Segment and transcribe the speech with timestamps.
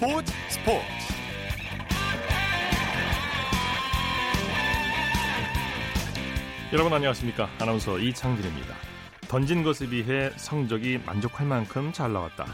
[0.00, 0.86] 스포츠 스포츠.
[6.72, 7.50] 여러분 안녕하십니까?
[7.58, 8.74] 아나운서 이창진입니다.
[9.28, 12.46] 던진 것에 비해 성적이 만족할 만큼 잘 나왔다.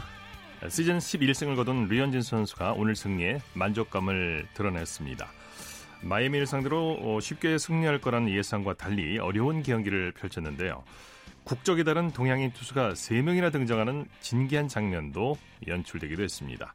[0.67, 5.25] 시즌 11승을 거둔 류현진 선수가 오늘 승리에 만족감을 드러냈습니다.
[6.01, 10.83] 마이애미를 상대로 어, 쉽게 승리할 거라는 예상과 달리 어려운 경기를 펼쳤는데요.
[11.45, 16.73] 국적이 다른 동양인 투수가 3명이나 등장하는 진기한 장면도 연출되기도 했습니다.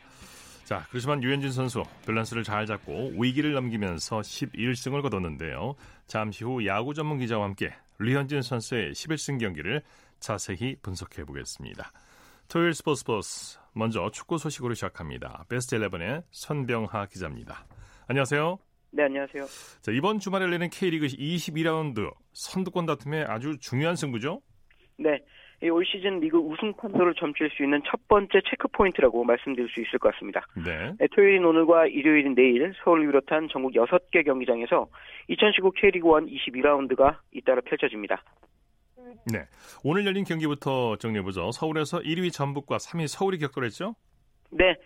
[0.72, 5.74] 자, 그렇지만 류현진 선수 밸런스를 잘 잡고 위기를 넘기면서 11승을 거뒀는데요.
[6.06, 9.82] 잠시 후 야구 전문 기자와 함께 류현진 선수의 11승 경기를
[10.18, 11.92] 자세히 분석해 보겠습니다.
[12.48, 15.44] 토요일 스포츠 버스 먼저 축구 소식으로 시작합니다.
[15.50, 17.66] 베스트 11의 선병하 기자입니다.
[18.06, 18.58] 안녕하세요.
[18.92, 19.44] 네, 안녕하세요.
[19.82, 24.40] 자, 이번 주말에 열리는 K리그 22라운드 선두권 다툼의 아주 중요한 승부죠?
[24.96, 25.22] 네.
[25.70, 29.98] 올 시즌 리그 우승 판도를 점칠 수 있는 첫 번째 체크 포인트라고 말씀드릴 수 있을
[29.98, 30.46] 것 같습니다.
[30.56, 30.94] 네.
[31.14, 34.88] 토요일인 오늘과 일요일인 내일 서울을 비롯한 전국 6개 경기장에서
[35.28, 38.22] 2019 K리그 1 22라운드가 잇따라 펼쳐집니다.
[39.30, 39.44] 네.
[39.84, 41.52] 오늘 열린 경기부터 정리해보죠.
[41.52, 43.94] 서울에서 1위 전북과 3위 서울이 격돌했죠?
[44.50, 44.76] 네.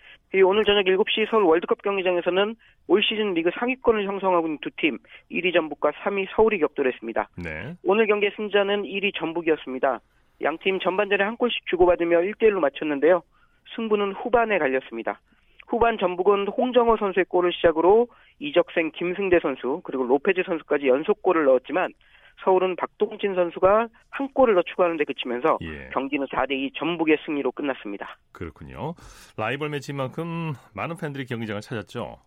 [0.45, 2.55] 오늘 저녁 7시 서울 월드컵 경기장에서는
[2.89, 4.99] 올 시즌 리그 상위권을 형성하고 있는 두 팀,
[5.31, 7.29] 1위 전북과 3위 서울이 격돌했습니다.
[7.39, 7.75] 네.
[7.83, 10.01] 오늘 경기의 승자는 1위 전북이었습니다.
[10.43, 13.23] 양팀 전반전에 한 골씩 주고받으며 1대1로 맞췄는데요.
[13.75, 15.21] 승부는 후반에 갈렸습니다.
[15.67, 21.93] 후반 전북은 홍정호 선수의 골을 시작으로 이적생 김승대 선수 그리고 로페즈 선수까지 연속골을 넣었지만
[22.45, 25.89] 서울은 박동진 선수가 한 골을 더 추가하는 데 그치면서 예.
[25.93, 28.19] 경기는 4대2 전북의 승리로 끝났습니다.
[28.33, 28.95] 그렇군요.
[29.39, 32.19] 라이벌 매치인 만큼 많은 팬들이 경기장을 찾았죠.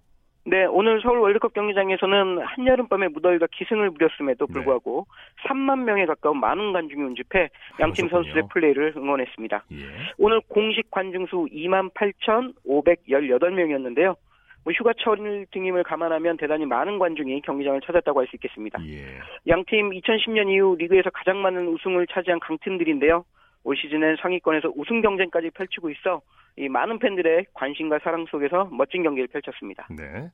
[0.46, 4.54] 네, 오늘 서울 월드컵 경기장에서는 한여름밤에 무더위가 기승을 부렸음에도 네.
[4.54, 5.06] 불구하고
[5.48, 8.10] 3만 명에 가까운 많은 관중이 운집해 양팀.
[8.10, 9.64] 선수의 플레이를 응원했습니다.
[9.74, 9.78] 예.
[10.18, 14.16] 오늘 공식 관중수 28,518명이었는데요.
[14.64, 18.80] 뭐 휴가철 등임을 감안하면 대단히 많은 관중이 경기장을 찾았다고 할 수 있겠습니다.
[18.88, 19.06] 예.
[19.48, 23.24] 양팀 2010년 이후 리그에서 가장 많은 우승을 차지한 강팀들인데요.
[23.64, 26.22] 올 시즌엔 상위권에서 우승 경쟁까지 펼치고 있어
[26.58, 29.88] 이 많은 팬들의 관심과 사랑 속에서 멋진 경기를 펼쳤습니다.
[29.90, 30.30] 네.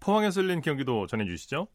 [0.00, 1.66] 포항에서 열린 경기도 전해주시죠.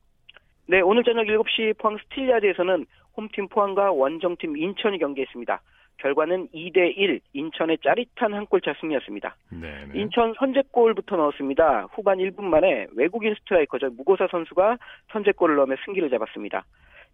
[0.67, 2.85] 네, 오늘 저녁 7시 포항 스틸야드에서는
[3.17, 5.61] 홈팀 포항과 원정팀 인천이 경기했습니다.
[5.97, 9.35] 결과는 2대 1 인천의 짜릿한 한 골차 승리였습니다.
[9.51, 9.85] 네.
[9.85, 10.00] 네.
[10.00, 11.88] 인천 선제골부터 넣었습니다.
[11.94, 13.91] 후반 1분 만에 외국인 스트라이커죠.
[13.91, 14.78] 무고사 선수가
[15.11, 16.66] 선제골을 넣으며 승기를 잡았습니다.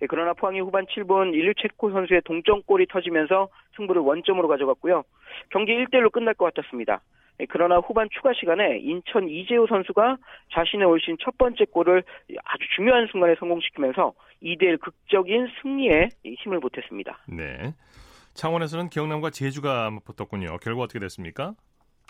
[0.01, 5.03] 예, 그러나 포항이 후반 7분 일류첸코 선수의 동점골이 터지면서 승부를 원점으로 가져갔고요.
[5.49, 7.01] 경기 1대1로 끝날 것 같았습니다.
[7.39, 10.17] 예, 그러나 후반 추가 시간에 인천 이재호 선수가
[10.53, 12.03] 자신의 올 시즌 첫 번째 골을
[12.43, 14.13] 아주 중요한 순간에 성공시키면서
[14.43, 17.19] 2대1 극적인 승리에 힘을 보탰습니다.
[17.27, 17.73] 네.
[18.33, 20.57] 창원에서는 경남과 제주가 붙었군요.
[20.61, 21.55] 결과 어떻게 됐습니까?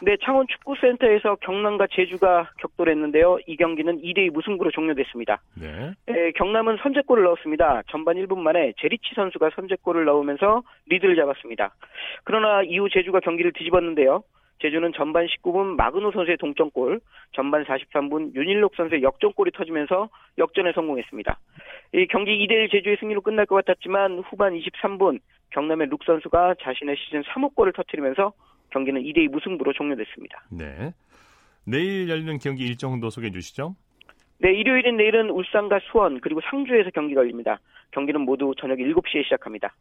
[0.03, 3.39] 네, 창원 축구센터에서 경남과 제주가 격돌했는데요.
[3.47, 5.41] 이 경기는 2대2 무승부로 종료됐습니다.
[5.59, 5.91] 네.
[6.07, 7.81] 에, 경남은 선제골을 넣었습니다.
[7.89, 11.73] 전반 1분 만에 제리치 선수가 선제골을 넣으면서 리드를 잡았습니다.
[12.25, 14.23] 그러나 이후 제주가 경기를 뒤집었는데요.
[14.59, 16.99] 제주는 전반 19분 마그노 선수의 동점골,
[17.33, 21.39] 전반 43분 윤일록 선수의 역전골이 터지면서 역전에 성공했습니다.
[21.93, 25.19] 이 경기 2대1 제주의 승리로 끝날 것 같았지만 후반 23분
[25.51, 28.33] 경남의 룩 선수가 자신의 시즌 3호 골을 터뜨리면서
[28.71, 30.43] 경기는 2대2 무승부로 종료됐습니다.
[30.51, 30.93] 네.
[31.65, 33.75] 내일 열리는 경기 일정도 소개해 주시죠.
[34.39, 37.59] 네, 일요일인 내일은 울산과 수원 그리고 상주에서 경기가 열립니다.
[37.91, 39.73] 경기는 모두 저녁 7시에 시작합니다.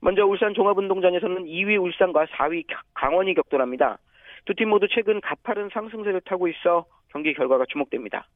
[0.00, 2.64] 먼저 울산 종합운동장에서는 2위 울산과 4위
[2.94, 3.98] 강원이 격돌합니다.
[4.44, 8.28] 두 팀 모두 최근 가파른 상승세를 타고 있어 경기 결과가 주목됩니다.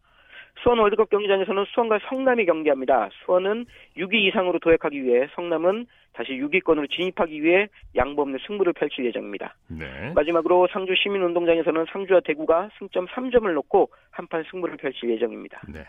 [0.63, 3.09] 수원 월드컵 경기장에서는 수원과 성남이 경기합니다.
[3.25, 9.55] 수원은 6위 이상으로 도약하기 위해 성남은 다시 6위권으로 진입하기 위해 양보 없는 승부를 펼칠 예정입니다.
[9.69, 10.13] 네.
[10.15, 15.63] 마지막으로 상주 시민운동장에서는 상주와 대구가 승점 3점을 놓고 한판 승부를 펼칠 예정입니다.
[15.73, 15.85] 네.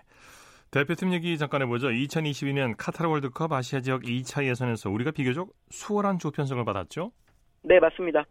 [0.72, 1.88] 대표팀 얘기 잠깐 해보죠.
[1.88, 7.12] 2022년 카타르 월드컵 아시아 지역 2차 예선에서 우리가 비교적 수월한 조편성을 받았죠.
[7.64, 8.26] 네, 맞습니다.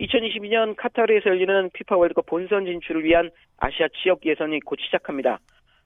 [0.00, 5.38] 2022년 카타르에서 열리는 피파 월드컵 본선 진출을 위한 아시아 지역 예선이 곧 시작합니다.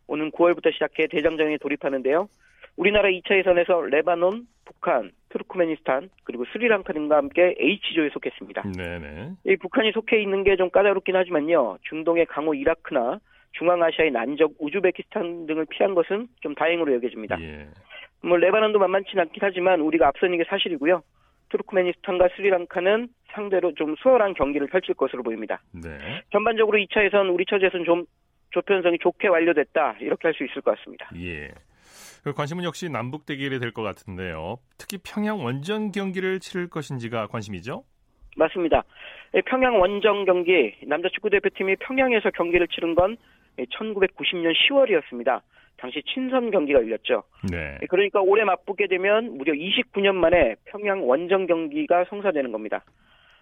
[0.09, 2.29] 오는 9월부터 시작해 대장정에 돌입하는데요.
[2.77, 8.63] 우리나라 2차 예선에서 레바논, 북한, 투르크메니스탄, 그리고 스리랑카 등과 함께 H조에 속했습니다.
[8.77, 9.31] 네네.
[9.47, 11.79] 이 북한이 속해 있는 게 좀 까다롭긴 하지만요.
[11.89, 13.21] 중동의 강호 이라크나
[13.53, 17.41] 중앙아시아의 난적 우즈베키스탄 등을 피한 것은 좀 다행으로 여겨집니다.
[17.43, 17.67] 예.
[18.23, 21.03] 뭐 레바논도 만만치 않긴 하지만 우리가 앞서는 게 사실이고요.
[21.51, 25.61] 투르크메니스탄과 스리랑카는 상대로 좀 수월한 경기를 펼칠 것으로 보입니다.
[25.73, 25.99] 네.
[26.31, 28.05] 전반적으로 2차에선 우리 처지에서는 좀
[28.51, 31.11] 조편성이 좋게 완료됐다 이렇게 할 수 있을 것 같습니다.
[31.17, 31.51] 예.
[32.25, 34.59] 그 관심은 역시 남북 대결이 될 것 같은데요.
[34.77, 37.85] 특히 평양 원정 경기를 치를 것인지가 관심이죠.
[38.37, 38.85] 맞습니다.
[39.35, 43.17] 예, 평양 원정 경기 남자 축구 대표팀이 평양에서 경기를 치른 건
[43.59, 45.41] 1990년 10월이었습니다.
[45.77, 47.23] 당시 친선 경기가 열렸죠.
[47.51, 47.79] 네.
[47.83, 52.85] 예, 그러니까 올해 맞붙게 되면 무려 29년 만에 평양 원정 경기가 성사되는 겁니다.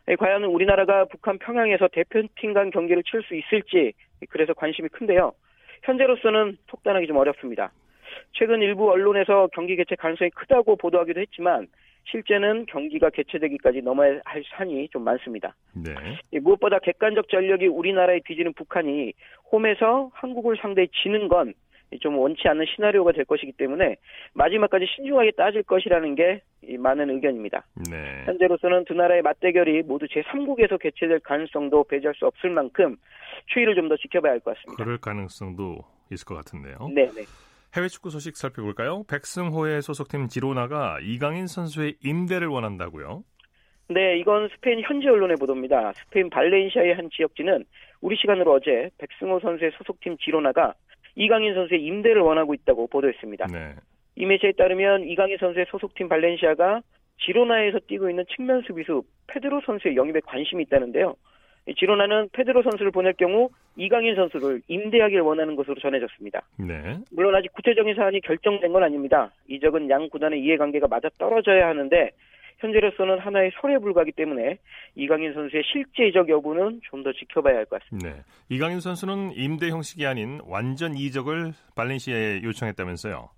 [0.08, 3.92] 예, 과연 우리나라가 북한 평양에서 대표팀 간 경기를 칠 수 있을지
[4.30, 5.32] 그래서 관심이 큰데요.
[5.82, 7.72] 현재로서는 속단하기 좀 어렵습니다.
[8.32, 11.66] 최근 일부 언론에서 경기 개최 가능성이 크다고 보도하기도 했지만
[12.04, 15.56] 실제는 경기가 개최되기까지 넘어야 할 산이 좀 많습니다.
[15.74, 16.38] 네.
[16.38, 19.12] 무엇보다 객관적 전력이 우리나라에 뒤지는 북한이
[19.50, 21.52] 홈에서 한국을 상대히 지는 건
[22.00, 23.96] 좀 원치 않는 시나리오가 될 것이기 때문에
[24.34, 26.42] 마지막까지 신중하게 따질 것이라는 게
[26.78, 27.64] 많은 의견입니다.
[27.90, 28.24] 네.
[28.26, 32.96] 현재로서는 두 나라의 맞대결이 모두 제3국에서 개최될 가능성도 배제할 수 없을 만큼
[33.46, 34.82] 추이를 좀 더 지켜봐야 할 것 같습니다.
[34.82, 35.78] 그럴 가능성도
[36.10, 36.88] 있을 것 같은데요.
[36.92, 37.22] 네, 네.
[37.76, 39.04] 해외 축구 소식 살펴볼까요?
[39.08, 43.22] 백승호의 소속팀 지로나가 이강인 선수의 임대를 원한다고요?
[43.88, 45.92] 네, 이건 스페인 현지 언론의 보도입니다.
[45.94, 47.64] 스페인 발렌시아의 한 지역지는
[48.00, 50.74] 우리 시간으로 어제 백승호 선수의 소속팀 지로나가
[51.16, 53.46] 이강인 선수의 임대를 원하고 있다고 보도했습니다.
[53.46, 53.74] 네.
[54.14, 56.80] 이 매체에 따르면 이강인 선수의 소속팀 발렌시아가
[57.18, 61.16] 지로나에서 뛰고 있는 측면 수비수 페드로 선수의 영입에 관심이 있다는데요.
[61.76, 66.42] 지로나는 페드로 선수를 보낼 경우 이강인 선수를 임대하길 원하는 것으로 전해졌습니다.
[66.58, 66.98] 네.
[67.10, 69.32] 물론 아직 구체적인 사안이 결정된 건 아닙니다.
[69.48, 72.10] 이적은 양 구단의 이해관계가 맞아 떨어져야 하는데
[72.58, 74.58] 현재로서는 하나의 설에 불과하기 때문에
[74.94, 78.10] 이강인 선수의 실제 이적 여부는 좀 더 지켜봐야 할 것 같습니다.
[78.10, 78.16] 네.
[78.48, 83.28] 이강인 선수는 임대 형식이 아닌 완전 이적을 발렌시아에 요청했다면서요?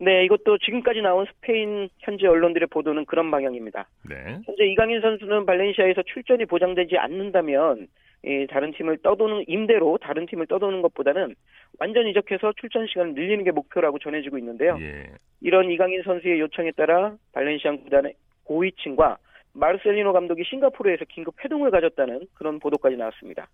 [0.00, 3.88] 네, 이것도 지금까지 나온 스페인 현지 언론들의 보도는 그런 방향입니다.
[4.08, 4.16] 네.
[4.44, 7.88] 현재 이강인 선수는 발렌시아에서 출전이 보장되지 않는다면
[8.24, 11.34] 이 다른 팀을 떠도는 임대로 다른 팀을 떠도는 것보다는
[11.78, 14.76] 완전 이적해서 출전 시간을 늘리는 게 목표라고 전해지고 있는데요.
[14.80, 15.04] 예.
[15.40, 18.14] 이런 이강인 선수의 요청에 따라 발렌시아 구단의
[18.48, 19.18] 고위층과
[19.52, 23.48] 마르셀리노 감독이 싱가포르에서 긴급 회동을 가졌다는 그런 보도까지 나왔습니다.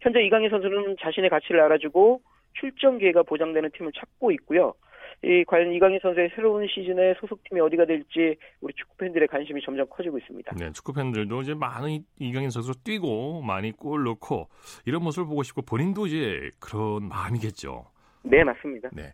[0.00, 2.20] 현재 이강인 선수는 자신의 가치를 알아주고
[2.54, 4.74] 출전 기회가 보장되는 팀을 찾고 있고요.
[5.22, 10.18] 이 과연 이강인 선수의 새로운 시즌에 소속팀이 어디가 될지 우리 축구 팬들의 관심이 점점 커지고
[10.18, 10.54] 있습니다.
[10.56, 14.48] 네, 축구 팬들도 이제 많은 이강인 선수 뛰고 많이 골 넣고
[14.84, 17.86] 이런 모습을 보고 싶고 본인도 이제 그런 마음이겠죠.
[18.24, 18.90] 네, 맞습니다.
[18.92, 19.12] 네.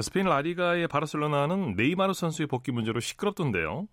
[0.00, 3.86] 스페인 라리가의 바르셀로나는 네이마르 선수의 복귀 문제로 시끄럽던데요.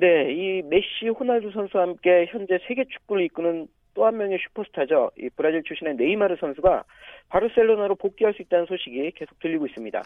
[0.00, 3.68] 네, 이 메시, 호날두 선수와 함께 현재 세계 축구를 이끄는
[3.98, 5.10] 또 한 명의 슈퍼스타죠.
[5.18, 6.84] 이 브라질 출신의 네이마르 선수가
[7.30, 10.04] 바르셀로나로 복귀할 수 있다는 소식이 계속 들리고 있습니다.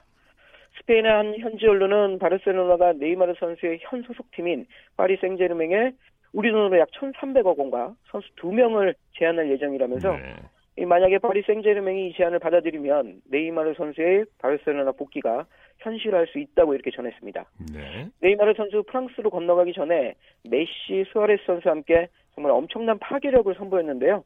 [0.78, 4.64] 스페인의 한 현지 언론은 바르셀로나가 네이마르 선수의 현 소속팀인
[4.96, 5.92] 파리 생제르맹에
[6.32, 10.36] 우리 돈으로 약 1,300억 원과 선수 2명을 제안할 예정이라면서 네.
[10.76, 15.46] 만약에 파리 생제르맹이 이 제안을 받아들이면 네이마르 선수의 바르셀로나 복귀가
[15.78, 17.44] 현실화할 수 있다고 이렇게 전했습니다.
[17.72, 18.08] 네.
[18.20, 20.14] 네이마르 선수 프랑스로 건너가기 전에
[20.48, 24.24] 메시, 수아레스 선수와 함께 정말 엄청난 파괴력을 선보였는데요.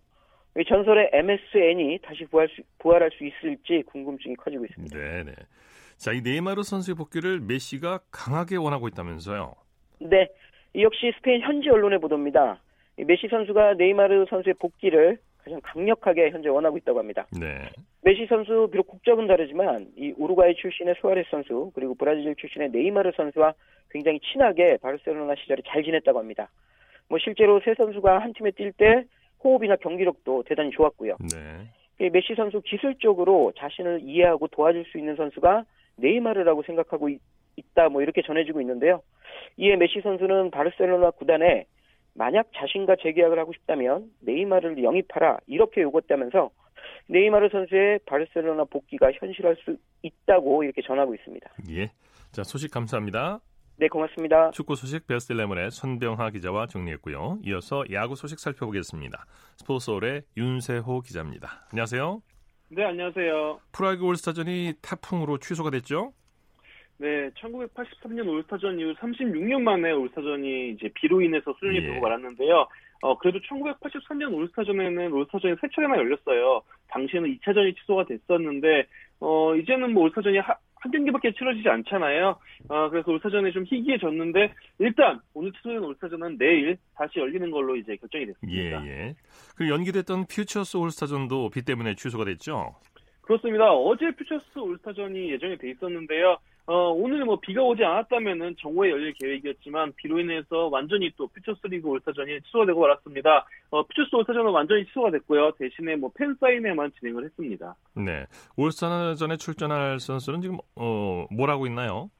[0.68, 4.96] 전설의 MSN이 다시 부활 수, 부활할 수 있을지 궁금증이 커지고 있습니다.
[4.96, 5.32] 네, 네.
[5.96, 9.54] 자, 이 네이마르 선수의 복귀를 메시가 강하게 원하고 있다면서요?
[10.00, 10.28] 네,
[10.74, 12.62] 이 역시 스페인 현지 언론의 보도입니다.
[12.96, 17.24] 메시 선수가 네이마르 선수의 복귀를 가장 강력하게 현재 원하고 있다고 합니다.
[17.40, 17.70] 네.
[18.02, 23.54] 메시 선수 비록 국적은 다르지만 이 우루과이 출신의 수아레스 선수 그리고 브라질 출신의 네이마르 선수와
[23.90, 26.50] 굉장히 친하게 바르셀로나 시절에 잘 지냈다고 합니다.
[27.08, 29.04] 뭐 실제로 세 선수가 한 팀에 뛸 때
[29.44, 31.16] 호흡이나 경기력도 대단히 좋았고요.
[31.32, 32.08] 네.
[32.10, 35.64] 메시 선수 기술적으로 자신을 이해하고 도와줄 수 있는 선수가
[35.96, 37.20] 네이마르라고 생각하고 있,
[37.74, 39.00] 다 뭐 이렇게 전해지고 있는데요.
[39.56, 41.66] 이에 메시 선수는 바르셀로나 구단에
[42.16, 46.50] 만약 자신과 재계약을 하고 싶다면 네이마르를 영입하라 이렇게 요구했다면서
[47.08, 51.50] 네이마르 선수의 바르셀로나 복귀가 현실할 수 있다고 이렇게 전하고 있습니다.
[51.70, 51.90] 예.
[52.32, 53.40] 자, 소식 감사합니다.
[53.78, 54.50] 네, 고맙습니다.
[54.52, 57.40] 축구 소식 베스트레몬의 손병하 기자와 정리했고요.
[57.44, 59.26] 이어서 야구 소식 살펴보겠습니다.
[59.58, 61.66] 스포츠서울의 윤세호 기자입니다.
[61.70, 62.22] 안녕하세요.
[62.70, 63.60] 네, 안녕하세요.
[63.72, 66.12] 프로야구 올스타전이 태풍으로 취소가 됐죠?
[66.98, 72.00] 네, 1983년 올스타전 이후 36년 만에 올스타전이 이제 비로 인해서 순연이 되고 예.
[72.00, 72.66] 말았는데요.
[73.02, 76.62] 어, 그래도 1983년 올스타전에는 올스타전이 세 차례나 열렸어요.
[76.88, 78.86] 당시에는 2차전이 취소가 됐었는데,
[79.20, 82.38] 어, 이제는 뭐 올스타전이 하, 한 경기밖에 치러지지 않잖아요.
[82.68, 88.26] 어, 그래서 올스타전에 좀 희귀해졌는데 일단 오늘 취소된 올스타전은 내일 다시 열리는 걸로 이제 결정이
[88.26, 88.86] 됐습니다.
[88.86, 89.14] 예, 예.
[89.56, 92.74] 그 연기됐던 퓨처스 올스타전도 비 때문에 취소가 됐죠?
[93.22, 93.72] 그렇습니다.
[93.72, 96.38] 어제 퓨처스 올스타전이 예정이 돼 있었는데요.
[96.66, 101.88] 어, 오늘 뭐 비가 오지 않았다면은 정오에 열릴 계획이었지만 비로 인해서 완전히 또 퓨처스 리그
[101.88, 103.46] 올스타전이 취소가 되고 말았습니다.
[103.70, 105.52] 어, 퓨처스 올스타전은 완전히 취소가 됐고요.
[105.52, 107.76] 대신에 뭐 팬사인회만 진행을 했습니다.
[107.94, 108.26] 네.
[108.56, 112.10] 올스타전에 출전할 선수는 지금 어, 뭘 하고 있나요?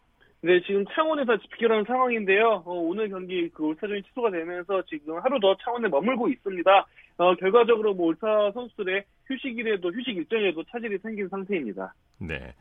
[0.42, 2.62] 네, 지금 창원에서 비결하는 상황인데요.
[2.64, 6.86] 어, 오늘 경기 그 올스타전이 취소가 되면서 지금 하루 더 창원에 머물고 있습니다.
[7.18, 11.92] 어, 결과적으로 뭐 울타 선수들의 휴식일에도 휴식 일정에도 차질이 생긴 상태입니다.
[12.20, 12.52] 네.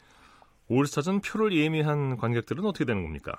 [0.69, 3.33] 올스타전 표를 예매한 관객들은 어떻게 되는 겁니까?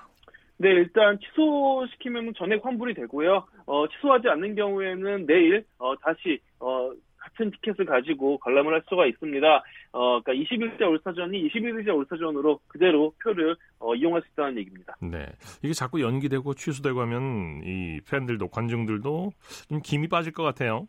[0.59, 3.47] 네, 일단 취소시키면 전액 환불이 되고요.
[3.66, 9.47] 어, 취소하지 않는 경우에는 내일 어, 다시 어, 같은 티켓을 가지고 관람을 할 수가 있습니다.
[9.92, 14.97] 어, 그러니까 20일자 올스타전이 21일자 올스타전으로 그대로 표를 어, 이용할 수 있다는 얘기입니다.
[15.02, 15.26] 네,
[15.62, 19.33] 이게 자꾸 연기되고 취소되고 하면 이 팬들도 관중들도
[19.68, 20.88] 좀 김이 빠질 것 같아요.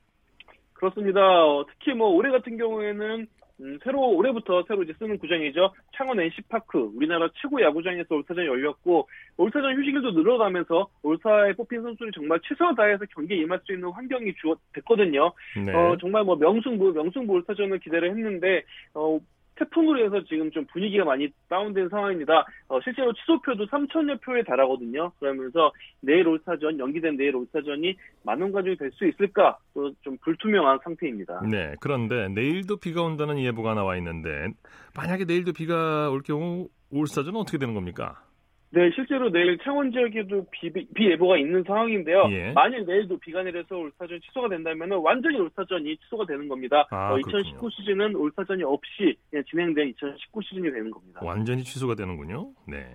[0.73, 1.19] 그렇습니다.
[1.21, 3.27] 어, 특히 뭐 올해 같은 경우에는
[3.59, 5.73] 음, 새로 올해부터 새로 이제 쓰는 구장이죠.
[5.95, 12.75] 창원 NC파크 우리나라 최고 야구장에서 올스타전이 열렸고 올스타전 휴식일도 늘어나면서 올스타에 뽑힌 선수들이 정말 최선을
[12.75, 15.31] 다해서 경기에 임할 수 있는 환경이 주어 됐거든요.
[15.65, 15.73] 네.
[15.73, 19.19] 어, 정말 뭐 명승부 명승부 올스타전을 기대를 했는데 어,
[19.57, 22.45] 태풍으로 해서 지금 좀 분위기가 많이 다운된 상황입니다.
[22.67, 25.11] 어, 실제로 취소표도 3천여 표에 달하거든요.
[25.19, 25.71] 그러면서
[26.01, 29.57] 내일 올스타전, 연기된 내일 올스타전이 많은 관중이 될 수 있을까?
[30.01, 31.41] 좀 불투명한 상태입니다.
[31.51, 34.47] 네, 그런데 내일도 비가 온다는 예보가 나와 있는데
[34.95, 38.23] 만약에 내일도 비가 올 경우 올스타전은 어떻게 되는 겁니까?
[38.69, 42.27] 네, 실제로 내일 창원 지역에도 비, 비 예보가 있는 상황인데요.
[42.31, 42.51] 예.
[42.51, 46.85] 만일 내일도 비가 내려서 올스타전 취소가 된다면 완전히 올스타전이 취소가 되는 겁니다.
[46.91, 49.15] 아, 어, 2019 시즌은 올스타전이 없이
[49.49, 51.21] 진행된 2019 시즌이 되는 겁니다.
[51.23, 52.51] 완전히 취소가 되는군요.
[52.67, 52.85] 네.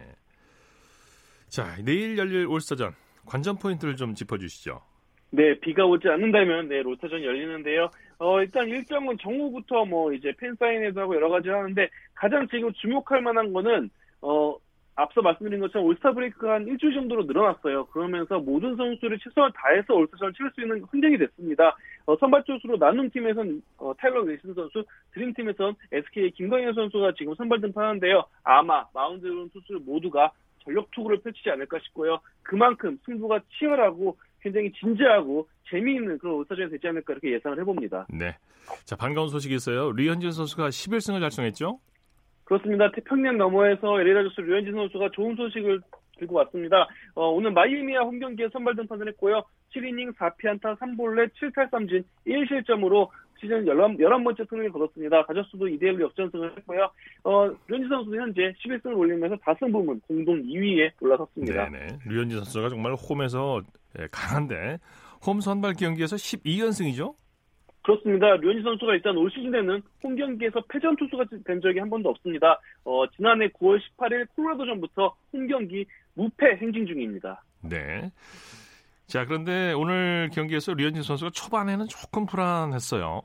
[1.49, 2.93] 자, 내일 열릴 올스타전
[3.25, 4.79] 관전 포인트를 좀 짚어주시죠.
[5.31, 7.89] 네, 비가 오지 않는다면 내일 올스타전이 열리는데요.
[8.19, 13.23] 어, 일단 일정은 정오부터 뭐 이제 팬 사인회도 하고 여러 가지 하는데 가장 지금 주목할
[13.23, 13.89] 만한 거는
[14.21, 14.55] 어
[14.95, 17.87] 앞서 말씀드린 것처럼 올스타 브레이크가 한 일주일 정도로 늘어났어요.
[17.87, 21.77] 그러면서 모든 선수들이 최선을 다해서 올스타전을 치를 수 있는 환경이 됐습니다.
[22.07, 24.85] 어, 선발 투수로 나눔 팀에선 어, 타일러 윌슨 선수,
[25.15, 28.25] 드림 팀에선 SK의 김광현 선수가 지금 선발 등판하는데요.
[28.45, 30.31] 아마 마운드에 오른 투수들 모두가
[30.65, 32.21] 전력 투구를 펼치지 않을까 싶고요.
[32.43, 38.07] 그만큼 승부가 치열하고 굉장히 진지하고 재미있는 그런 올스타전이 되지 않을까 이렇게 예상을 해봅니다.
[38.11, 38.37] 네.
[38.85, 39.93] 자 반가운 소식이 있어요.
[39.93, 41.79] 류현진 선수가 11승을 달성했죠?
[42.53, 42.91] 그렇습니다.
[42.91, 45.81] 태평양 너머에서 LA 다저스 류현진 선수가 좋은 소식을
[46.19, 46.87] 들고 왔습니다.
[47.15, 49.43] 어, 오늘 마이애미와 홈 경기에 선발 등판을 했고요.
[49.75, 53.09] 7이닝 4피안타 3볼넷 7탈3진 1실점으로
[53.41, 55.25] 시즌 11, 11번째 승리를 거뒀습니다.
[55.25, 56.91] 다저스도 2대1로 역전승을 했고요.
[57.25, 61.71] 어, 류현진 선수는 현재 11승을 올리면서 다승 부문 공동 2위에 올라섰습니다.
[61.71, 61.99] 네네.
[62.07, 63.63] 류현진 선수가 정말 홈에서
[63.99, 64.79] 예, 강한데
[65.27, 67.15] 홈 선발 경기에서 12연승이죠?
[67.83, 68.37] 그렇습니다.
[68.37, 72.61] 류현진 선수가 일단 올 시즌에는 홈 경기에서 패전 투수가 된 적이 한 번도 없습니다.
[72.85, 75.85] 어, 지난해 9월 18일 콜로라도전부터 홈 경기
[76.15, 77.43] 무패 행진 중입니다.
[77.63, 78.11] 네.
[79.07, 83.23] 자, 그런데 오늘 경기에서 류현진 선수가 초반에는 조금 불안했어요.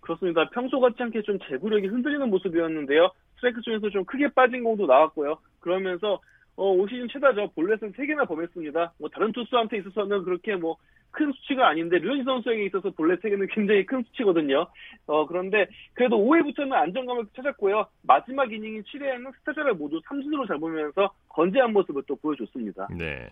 [0.00, 0.48] 그렇습니다.
[0.50, 3.10] 평소 같지 않게 좀 제구력이 흔들리는 모습이었는데요.
[3.34, 5.36] 스트라이크 중에서 좀 크게 빠진 공도 나왔고요.
[5.60, 6.20] 그러면서
[6.56, 7.52] 어, 올 시즌 최다죠.
[7.54, 8.94] 볼넷은 3개나 범했습니다.
[8.98, 10.76] 뭐 다른 투수한테 있어서는 그렇게 뭐
[11.16, 14.66] 큰 수치가 아닌데 류현진 선수에게 있어서 볼넷 세개는 굉장히 큰 수치거든요.
[15.06, 17.86] 어, 그런데 그래도 5회부터는 안정감을 찾았고요.
[18.02, 22.88] 마지막 이닝인 7회에는 스타자를 모두 3진으로 잡으면서 건재한 모습을 또 보여줬습니다.
[22.96, 23.30] 네.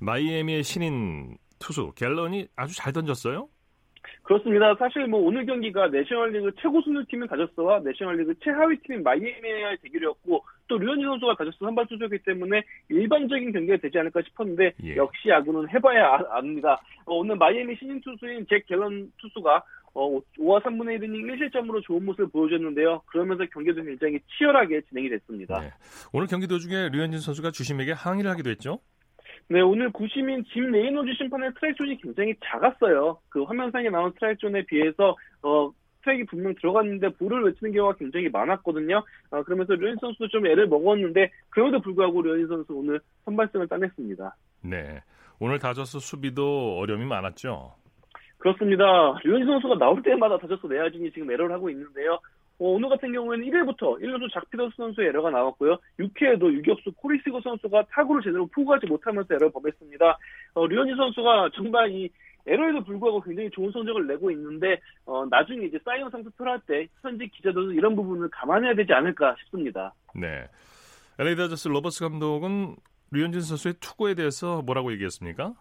[0.00, 3.48] 마이애미의 신인 투수 갤런이 아주 잘 던졌어요?
[4.22, 4.74] 그렇습니다.
[4.78, 11.06] 사실 뭐 오늘 경기가 내셔널리그 최고 승률팀인 다저스와 내셔널리그 최하위 팀인 마이애미의 대결이었고 또 류현진
[11.06, 14.96] 선수가 다저스 선발 투수였기 때문에 일반적인 경기가 되지 않을까 싶었는데 예.
[14.96, 16.80] 역시 야구는 해봐야 아, 압니다.
[17.06, 19.62] 어, 오늘 마이애미 신인 투수인 잭 갤런 투수가
[19.94, 23.02] 어, 5와 3분의 1이닝 1실점으로 좋은 모습을 보여줬는데요.
[23.06, 25.60] 그러면서 경기도 굉장히 치열하게 진행이 됐습니다.
[25.60, 25.72] 네.
[26.12, 28.78] 오늘 경기 도중에 류현진 선수가 주심에게 항의를 하기도 했죠?
[29.50, 33.18] 네, 오늘 구심인 짐 레이놀즈 심판의 스트라이크 존이 굉장히 작았어요.
[33.30, 39.02] 그 화면상에 나온 스트라이크 존에 비해서 어, 스트라이크 분명 들어갔는데 볼을 외치는 경우가 굉장히 많았거든요.
[39.30, 44.36] 어, 그러면서 류현진 선수도 좀 애를 먹었는데 그럼에도 불구하고 류현진 선수 오늘 선발승을 따냈습니다.
[44.64, 45.02] 네,
[45.40, 47.72] 오늘 다저스 수비도 어려움이 많았죠.
[48.38, 48.84] 그렇습니다.
[49.24, 52.20] 류현진 선수가 나올 때마다 다저스 내야진이 지금 에러를 하고 있는데요.
[52.58, 55.78] 어, 오늘 같은 경우에는 1회부터 1루수 작 피더슨 선수의 에러가 나왔고요.
[55.98, 60.18] 6회에도 유격수 코리 시거 선수가 타구를 제대로 포구하지 못하면서 에러를 범했습니다.
[60.54, 62.10] 어, 류현진 선수가 정말 이
[62.46, 67.72] 에러에도 불구하고 굉장히 좋은 성적을 내고 있는데 어, 나중에 이제 사이영상 투표할 때 현지 기자들도
[67.72, 69.94] 이런 부분을 감안해야 되지 않을까 싶습니다.
[70.14, 70.48] 네.
[71.18, 72.76] LA 다저스 로버츠 감독은
[73.12, 75.54] 류현진 선수의 투구에 대해서 뭐라고 얘기했습니까?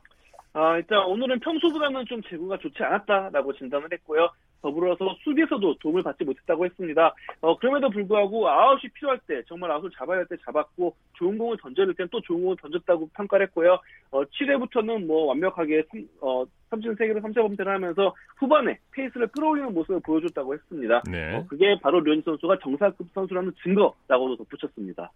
[0.53, 4.29] 아, 일단 오늘은 평소보다는 좀 제구가 좋지 않았다라고 진단을 했고요.
[4.61, 7.13] 더불어서 수비에서도 도움을 받지 못했다고 했습니다.
[7.41, 11.85] 어, 그럼에도 불구하고 아웃이 필요할 때 정말 아웃을 잡아야 할 때 잡았고 좋은 공을 던져야
[11.85, 13.79] 될 때는 또 좋은 공을 던졌다고 평가를 했고요.
[14.11, 20.01] 어, 7회부터는 뭐 완벽하게 3, 어, 3진 3개로 3자 범퇴를 하면서 후반에 페이스를 끌어올리는 모습을
[20.01, 21.03] 보여줬다고 했습니다.
[21.09, 21.35] 네.
[21.35, 25.11] 어, 그게 바로 류현진 선수가 정상급 선수라는 증거라고도 덧붙였습니다.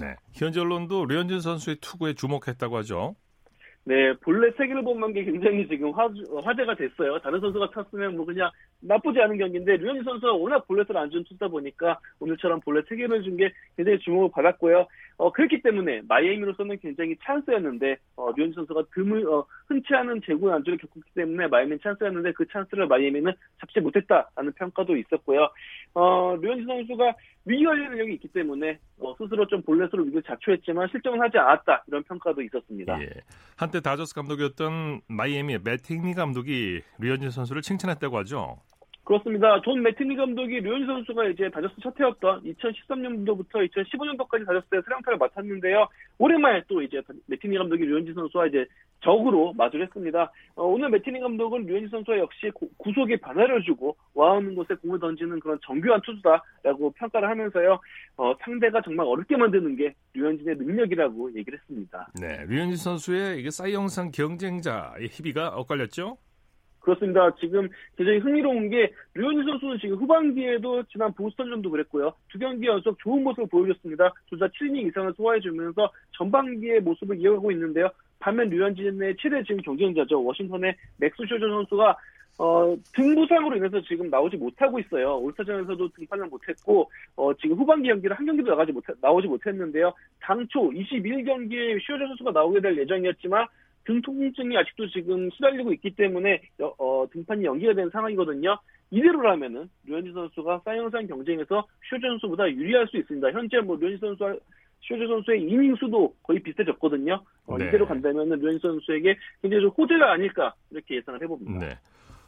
[0.00, 0.14] 네.
[0.32, 3.16] 현지 언론도 류현진 선수의 투구에 주목했다고 하죠.
[3.84, 6.08] 네, 본래 세기를 본만 게 굉장히 지금 화,
[6.44, 7.18] 화제가 됐어요.
[7.18, 8.48] 다른 선수가 탔으면 뭐 그냥
[8.82, 13.50] 나쁘지 않은 경기인데 류현진 선수가 워낙 볼넷을 안준 투다 보니까 오늘처럼 볼넷 3개를 준 게
[13.76, 14.86] 굉장히 주목을 받았고요.
[15.16, 20.78] 어, 그렇기 때문에 마이애미로서는 굉장히 찬스였는데 어, 류현진 선수가 드물 어, 흔치 않은 제구 안주를
[20.78, 25.48] 겪었기 때문에 마이애미는 찬스였는데 그 찬스를 마이애미는 잡지 못했다라는 평가도 있었고요.
[25.94, 27.14] 어, 류현진 선수가
[27.46, 32.02] 위기 관리 능력이 있기 때문에 어, 스스로 좀 볼넷으로 위기를 자초했지만 실점은 하지 않았다 이런
[32.04, 33.00] 평가도 있었습니다.
[33.02, 33.08] 예.
[33.56, 38.56] 한때 다저스 감독이었던 마이애미의 매팅리 감독이 류현진 선수를 칭찬했다고 하죠.
[39.04, 39.60] 그렇습니다.
[39.62, 45.88] 존 매티니 감독이 류현진 선수가 이제 다저스 첫 해였던 2013년도부터 2015년도까지 다저스의 사령탑을 맡았는데요.
[46.18, 48.64] 오랜만에 또 이제 매팅리 감독이 류현진 선수와 이제
[49.02, 50.30] 적으로 마주를 했습니다.
[50.54, 55.40] 어, 오늘 매팅리 감독은 류현진 선수와 역시 고, 구속에 변화를 주고 원하는 곳에 공을 던지는
[55.40, 57.80] 그런 정교한 투수다라고 평가를 하면서요.
[58.18, 62.08] 어, 상대가 정말 어렵게 만드는 게 류현진의 능력이라고 얘기를 했습니다.
[62.20, 66.18] 네, 류현진 선수의 이게 사이영상 경쟁자 의 희비가 엇갈렸죠?
[66.82, 67.34] 그렇습니다.
[67.36, 72.12] 지금 굉장히 흥미로운 게 류현진 선수는 지금 후반기에도 지난 보스턴전도 그랬고요.
[72.28, 74.12] 두 경기 연속 좋은 모습을 보여줬습니다.
[74.28, 77.88] 둘 다 7이닝 이상을 소화해주면서 전반기의 모습을 이어가고 있는데요.
[78.18, 80.22] 반면 류현진의 최대 지금 경쟁자죠.
[80.22, 81.96] 워싱턴의 맥스 쇼전 선수가
[82.38, 85.18] 어, 등 부상으로 인해서 지금 나오지 못하고 있어요.
[85.18, 89.92] 올스타전에서도 등판을 못했고, 어, 지금 후반기 경기를 한 경기도 나가지 못, 나오지 못했는데요.
[90.20, 93.46] 당초 21경기에 슈어전 선수가 나오게 될 예정이었지만,
[93.84, 96.40] 등 통증이 아직도 지금 시달리고 있기 때문에
[96.78, 98.58] 어, 등판이 연기가 된 상황이거든요.
[98.90, 103.30] 이대로라면은 류현진 선수가 사이영상 경쟁에서 쇼즈 선수보다 유리할 수 있습니다.
[103.32, 104.34] 현재 뭐 류현진 선수와
[104.82, 107.22] 쇼즈 선수의 이닝 수도 거의 비슷해졌거든요.
[107.46, 107.68] 어, 네.
[107.68, 111.58] 이대로 간다면은 류현진 선수에게 굉장히 좀 호재가 아닐까 이렇게 예상을 해봅니다.
[111.58, 111.78] 네.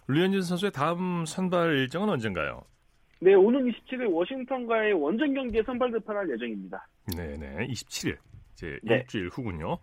[0.08, 2.62] 류현진 선수의 다음 선발 일정은 언젠가요?
[3.20, 6.86] 네, 오는 27일 워싱턴과의 원정 경기에 선발 등판할 예정입니다.
[7.16, 8.16] 네, 네, 27일
[8.52, 8.96] 이제 네.
[8.96, 9.78] 일주일 후군요.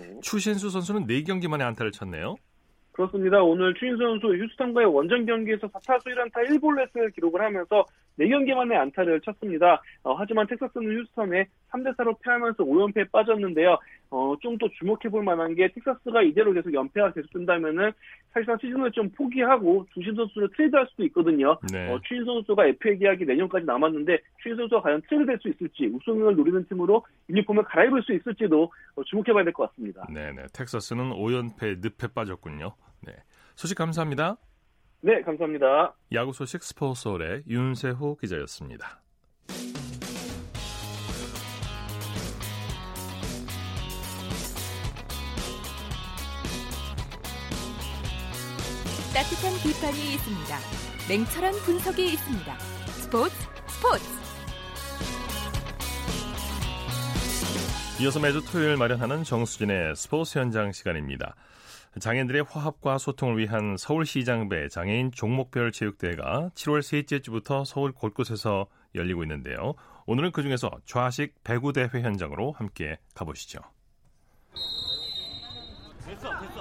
[0.00, 0.20] 네.
[0.22, 2.36] 추신수 선수는 4경기 만에 안타를 쳤네요.
[2.92, 3.42] 그렇습니다.
[3.42, 7.84] 오늘 추신수 선수 휴스턴과의 원정 경기에서 4타수 1안타 1볼넷을 기록을 하면서
[8.18, 9.80] 4경기 만에 안타를 쳤습니다.
[10.02, 13.78] 어, 하지만 텍사스는 휴스턴에 3대4로 패하면서 5연패에 빠졌는데요.
[14.10, 17.92] 어, 좀 더 주목해 볼 만한 게 텍사스가 이대로 계속 연패가 계속 된다면은
[18.32, 21.58] 사실상 시즌을 좀 포기하고 주신 선수를 트레이드할 수도 있거든요.
[21.72, 21.88] 네.
[21.90, 26.66] 어, 추인 선수가 FA 계약이 내년까지 남았는데 추인 선수가 과연 트레이드될 수 있을지 우승을 노리는
[26.68, 30.06] 팀으로 유니폼을 갈아입을 수 있을지도 어, 주목해 봐야 될 것 같습니다.
[30.12, 30.46] 네네.
[30.52, 32.74] 텍사스는 5연패 늪에 빠졌군요.
[33.06, 33.12] 네.
[33.54, 34.36] 소식 감사합니다.
[35.02, 35.94] 네, 감사합니다.
[36.12, 39.00] 야구 소식 스포츠홀의 윤세호 기자였습니다.
[49.12, 50.58] 따뜻한 비판이 있습니다.
[51.08, 52.58] 냉철한 분석이 있습니다.
[52.86, 53.34] 스포츠
[53.66, 54.04] 스포츠.
[58.00, 61.34] 이어서 매주 토요일 마련하는 정수진의 스포츠 현장 시간입니다.
[61.98, 69.74] 장애인들의 화합과 소통을 위한 서울시장배 장애인 종목별 체육대회가 7월 셋째 주부터 서울 곳곳에서 열리고 있는데요.
[70.06, 73.58] 오늘은 그 중에서 좌식 배구대회 현장으로 함께 가보시죠.
[76.06, 76.59] 됐어, 됐어.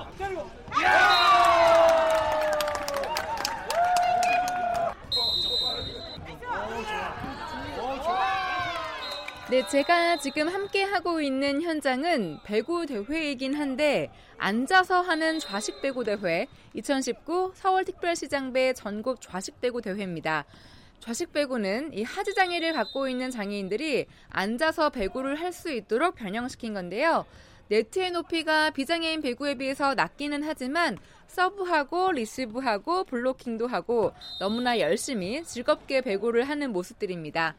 [9.50, 16.46] 네, 제가 지금 함께 하고 있는 현장은 배구 대회이긴 한데 앉아서 하는 좌식 배구 대회
[16.76, 20.46] 2019 서울 특별시장배 전국 좌식 배구 대회입니다.
[21.00, 27.26] 좌식 배구는 이 하지 장애를 갖고 있는 장애인들이 앉아서 배구를 할 수 있도록 변형시킨 건데요.
[27.70, 36.48] 네트의 높이가 비장애인 배구에 비해서 낮기는 하지만 서브하고 리시브하고 블로킹도 하고 너무나 열심히 즐겁게 배구를
[36.48, 37.56] 하는 모습들입니다.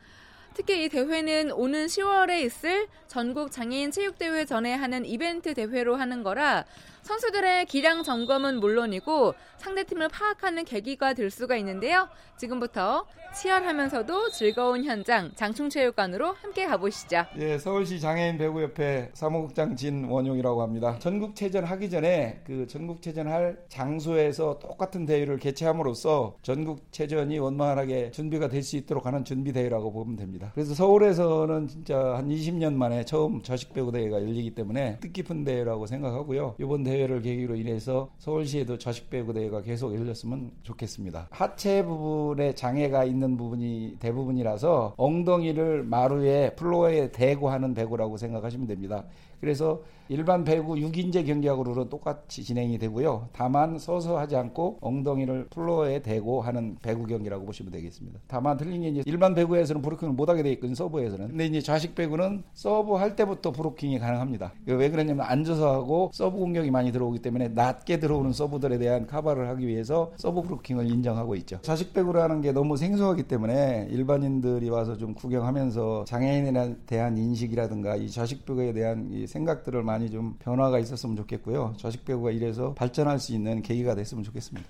[0.54, 6.64] 특히 이 대회는 오는 10월에 있을 전국 장애인 체육대회 전에 하는 이벤트 대회로 하는 거라
[7.02, 12.08] 선수들의 기량 점검은 물론이고 상대팀을 파악하는 계기가 될 수가 있는데요.
[12.36, 13.04] 지금부터
[13.36, 17.24] 치열하면서도 즐거운 현장 장충체육관으로 함께 가보시죠.
[17.38, 20.96] 예, 서울시 장애인 배구협회 사무국장 진원용이라고 합니다.
[20.98, 28.76] 전국체전 하기 전에 그 전국체전 할 장소에서 똑같은 대회를 개최함으로써 전국체전이 원만하게 준비가 될 수
[28.76, 30.50] 있도록 하는 준비대회라고 보면 됩니다.
[30.54, 36.56] 그래서 서울에서는 진짜 한 20년 만에 처음 저식배구 대회가 열리기 때문에 뜻깊은 대회라고 생각하고요.
[36.60, 41.28] 이번 대회를 계기로 인해서 서울시에도 저식배구 대회가 계속 열렸으면 좋겠습니다.
[41.30, 49.04] 하체 부분에 장애가 있는 부분이 대부분이라서 엉덩이를 마루에 플로어에 대고 하는 배구라고 생각하시면 됩니다.
[49.40, 53.28] 그래서 일반 배구 6인제 경기하고는 똑같이 진행이 되고요.
[53.32, 58.18] 다만 서서 하지 않고 엉덩이를 플로어에 대고 하는 배구 경기라고 보시면 되겠습니다.
[58.26, 60.74] 다만 틀린 게 이제 일반 배구에서는 브로킹을 못하게 돼 있거든요.
[60.74, 61.28] 서브에서는.
[61.28, 64.52] 근데 이제 좌식 배구는 서브 할 때부터 브로킹이 가능합니다.
[64.66, 69.64] 왜 그러냐면 앉아서 하고 서브 공격이 많이 들어오기 때문에 낮게 들어오는 서브들에 대한 카바를 하기
[69.68, 71.60] 위해서 서브 브로킹을 인정하고 있죠.
[71.62, 78.44] 좌식 배구라는 게 너무 생소하기 때문에 일반인들이 와서 좀 구경하면서 장애인에 대한 인식이라든가 이 좌식
[78.44, 81.74] 배구에 대한 이 생각들을 많이 많이 좀 변화가 있었으면 좋겠고요.
[81.76, 84.66] 좌식 배구가 이래서 발전할 수 있는 계기가 됐으면 좋겠습니다.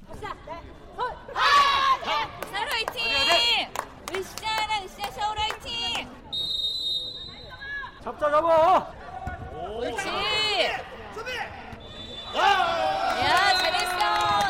[8.02, 8.92] 잡자 잡아!
[9.78, 10.08] 옳지!
[12.34, 13.98] 야 잘했어!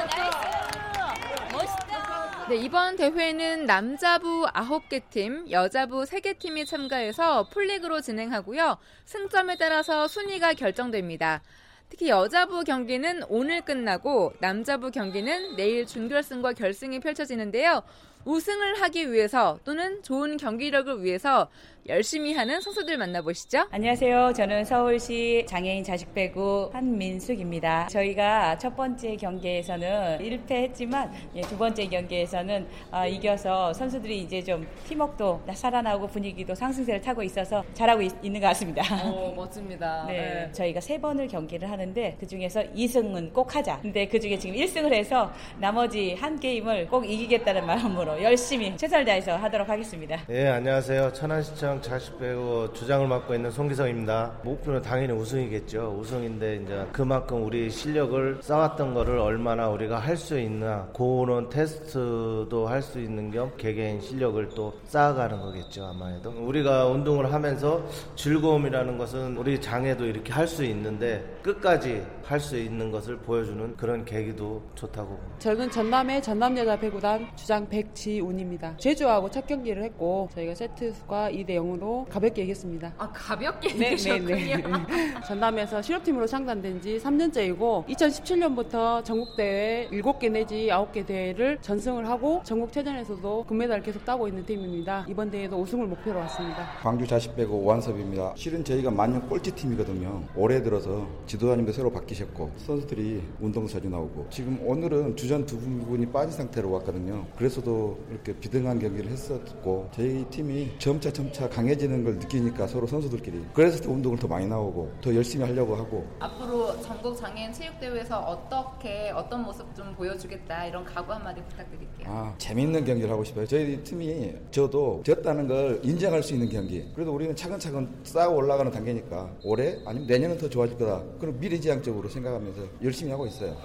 [0.07, 1.53] 나이스!
[1.53, 2.40] 멋있다!
[2.51, 8.77] 네, 이번 대회는 남자부 9개 팀, 여자부 3개 팀이 참가해서 풀리그로 진행하고요.
[9.05, 11.43] 승점에 따라서 순위가 결정됩니다.
[11.89, 17.85] 특히 여자부 경기는 오늘 끝나고 남자부 경기는 내일 준결승과 결승이 펼쳐지는데요.
[18.25, 21.49] 우승을 하기 위해서 또는 좋은 경기력을 위해서
[21.91, 23.67] 열심히 하는 선수들 만나보시죠.
[23.73, 24.33] 안녕하세요.
[24.37, 27.89] 저는 서울시 장애인 자식 배구 한민숙입니다.
[27.89, 34.69] 저희가 첫 번째 경기에서는 1패 했지만 예, 두 번째 경기에서는 아, 이겨서 선수들이 이제 좀
[34.87, 38.83] 팀워크도 살아나고 분위기도 상승세를 타고 있어서 잘하고 있, 는것 같습니다.
[39.11, 40.05] 오, 멋집니다.
[40.09, 40.53] 네, 네.
[40.53, 43.81] 저희가 세 번을 경기를 하는데 그 중에서 2승은 꼭 하자.
[43.83, 49.37] 근데 그 중에 지금 1승을 해서 나머지 한 게임을 꼭 이기겠다는 마음으로 열심히 최선을 다해서
[49.37, 50.21] 하도록 하겠습니다.
[50.29, 51.13] 네, 안녕하세요.
[51.15, 54.41] 천안시청 자식 배우 주장을 맡고 있는 송기성입니다.
[54.45, 55.97] 목표는 당연히 우승이겠죠.
[55.99, 62.83] 우승인데 이제 그만큼 우리 실력을 쌓았던 거를 얼마나 우리가 할 수 있나 그런 테스트도 할
[62.83, 67.83] 수 있는 겸 개개인 실력을 또 쌓아가는 거겠죠 아마도 우리가 운동을 하면서
[68.17, 74.05] 즐거움이라는 것은 우리 장애도 이렇게 할 수 있는데 끝까지 할 수 있는 것을 보여주는 그런
[74.05, 75.19] 계기도 좋다고.
[75.39, 78.77] 저는 전남의 전남여자 배구단 주장 백지운입니다.
[78.79, 82.93] 제주하고 첫 경기를 했고 저희가 세트 수가 2대 0으로 가볍게 이겼습니다.
[82.99, 84.27] 아 가볍게 네, 이겼군요.
[84.37, 85.15] 네, 네.
[85.27, 93.83] 전남에서 실업팀으로 창단된 지 3년째이고 2017년부터 전국대회 7개 내지 9개 대회를 전승을 하고 전국체전에서도 금메달
[93.83, 95.07] 계속 따고 있는 팀입니다.
[95.09, 96.67] 이번 대회도 우승을 목표로 왔습니다.
[96.83, 98.35] 광주 자식배구 오한섭입니다.
[98.37, 100.23] 실은 저희가 만년 꼴찌팀이거든요.
[100.37, 106.33] 올해 들어서 지도자님도 새로 바뀌셨고 선수들이 운동 자주 나오고 지금 오늘은 주전 두 분이 빠진
[106.33, 107.27] 상태로 왔거든요.
[107.37, 113.83] 그래서도 이렇게 비등한 경기를 했었고 저희 팀이 점차 점차 강해지는 걸 느끼니까 서로 선수들끼리 그래서
[113.83, 119.43] 더 운동을 더 많이 나오고 더 열심히 하려고 하고 앞으로 전국 장애인 체육대회에서 어떻게 어떤
[119.43, 122.07] 모습 좀 보여주겠다 이런 각오 한마디 부탁드릴게요.
[122.09, 123.47] 아 재밌는 경기를 하고 싶어요.
[123.47, 126.91] 저희 팀이 저도 졌다는 걸 인정할 수 있는 경기.
[126.95, 131.03] 그래도 우리는 차근차근 쌓아 올라가는 단계니까 올해 아니면 내년은 더 좋아질 거다.
[131.19, 133.57] 그럼 미래지향적으로 생각하면서 열심히 하고 있어요.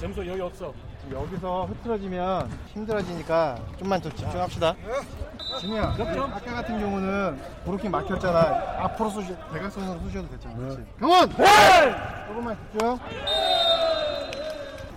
[0.00, 0.72] 점수 여기 없어.
[1.12, 4.74] 여기서 흐트러지면 힘들어지니까 좀만 더 집중합시다.
[5.60, 8.84] 진우야, 아까 같은 경우는 브로킹 막혔잖아.
[8.84, 10.56] 앞으로 쏘시, 대각선으로 쏘셔도 됐잖아.
[10.56, 10.84] 그렇지.
[10.98, 11.28] 경원!
[12.28, 12.98] 조금만 집중.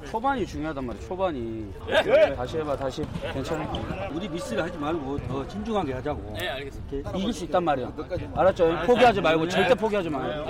[0.10, 1.73] 초반이 중요하단 말이야, 초반이.
[2.38, 3.04] 다시 해봐, 다시.
[3.34, 3.67] 괜찮아.
[4.12, 6.36] 우리 미스를 하지 말고 더 진중하게 하자고.
[6.38, 7.12] 네, 알겠습니다.
[7.17, 7.91] 이길 수 있단 말이야.
[8.36, 8.84] 알았죠?
[8.86, 10.45] 포기하지 말고, 절대 포기하지 마요.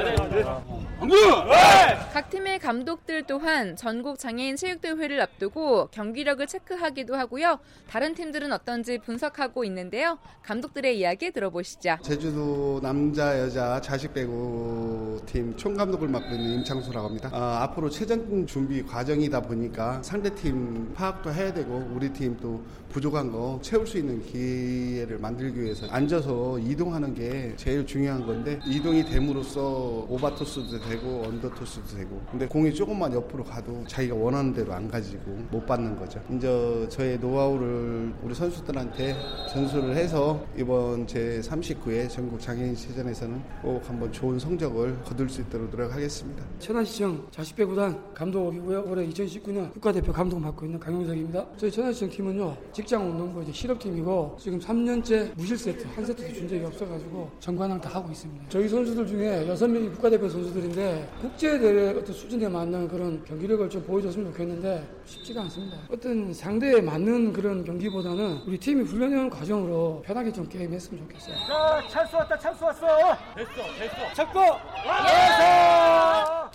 [2.13, 7.57] 각 팀의 감독들 또한 전국 장애인 체육대회를 앞두고 경기력을 체크하기도 하고요.
[7.89, 10.19] 다른 팀들은 어떤지 분석하고 있는데요.
[10.43, 11.97] 감독들의 이야기 들어보시죠.
[12.03, 17.31] 제주도 남자 여자 자식 배구 팀 총감독을 맡고 있는 임창수라고 합니다.
[17.33, 23.57] 아, 앞으로 최전 준비 과정이다 보니까 상대 팀 파악도 해야 되고 우리 팀또 부족한 거
[23.61, 30.79] 채울 수 있는 기회를 만들기 위해서 앉아서 이동하는 게 제일 중요한 건데 이동이 됨으로써 오바토스도
[30.79, 35.97] 되고 언더토스도 되고 근데 공이 조금만 옆으로 가도 자기가 원하는 대로 안 가지고 못 받는
[35.97, 36.21] 거죠.
[36.31, 39.15] 이제 저의 노하우를 우리 선수들한테
[39.51, 45.71] 전수를 해서 이번 제 39회 전국 장애인 시전에서는 꼭 한번 좋은 성적을 거둘 수 있도록
[45.71, 46.43] 노력하겠습니다.
[46.59, 48.83] 천안시청 자식배구단 감독이고요.
[48.87, 51.47] 올해 2019년 국가대표 감독 맡고 있는 강용석입니다.
[51.57, 52.55] 저희 천안시청 팀은요.
[52.83, 57.89] 직장 운동부 이제 실업팀이고 지금 3년째 무실 세트 한 세트도 준 적이 없어가지고 전관왕 다
[57.89, 58.45] 하고 있습니다.
[58.49, 64.85] 저희 선수들 중에 6명이 국가대표 선수들인데 국제대회 어떤 수준에 맞는 그런 경기력을 좀 보여줬으면 좋겠는데
[65.05, 65.77] 쉽지가 않습니다.
[65.89, 71.35] 어떤 상대에 맞는 그런 경기보다는 우리 팀이 훈련해온 과정으로 편하게 좀 게임했으면 좋겠어요.
[71.47, 72.87] 자, 찬스 왔다, 찬스 왔어.
[73.35, 74.13] 됐어, 됐어.
[74.13, 74.39] 잡고.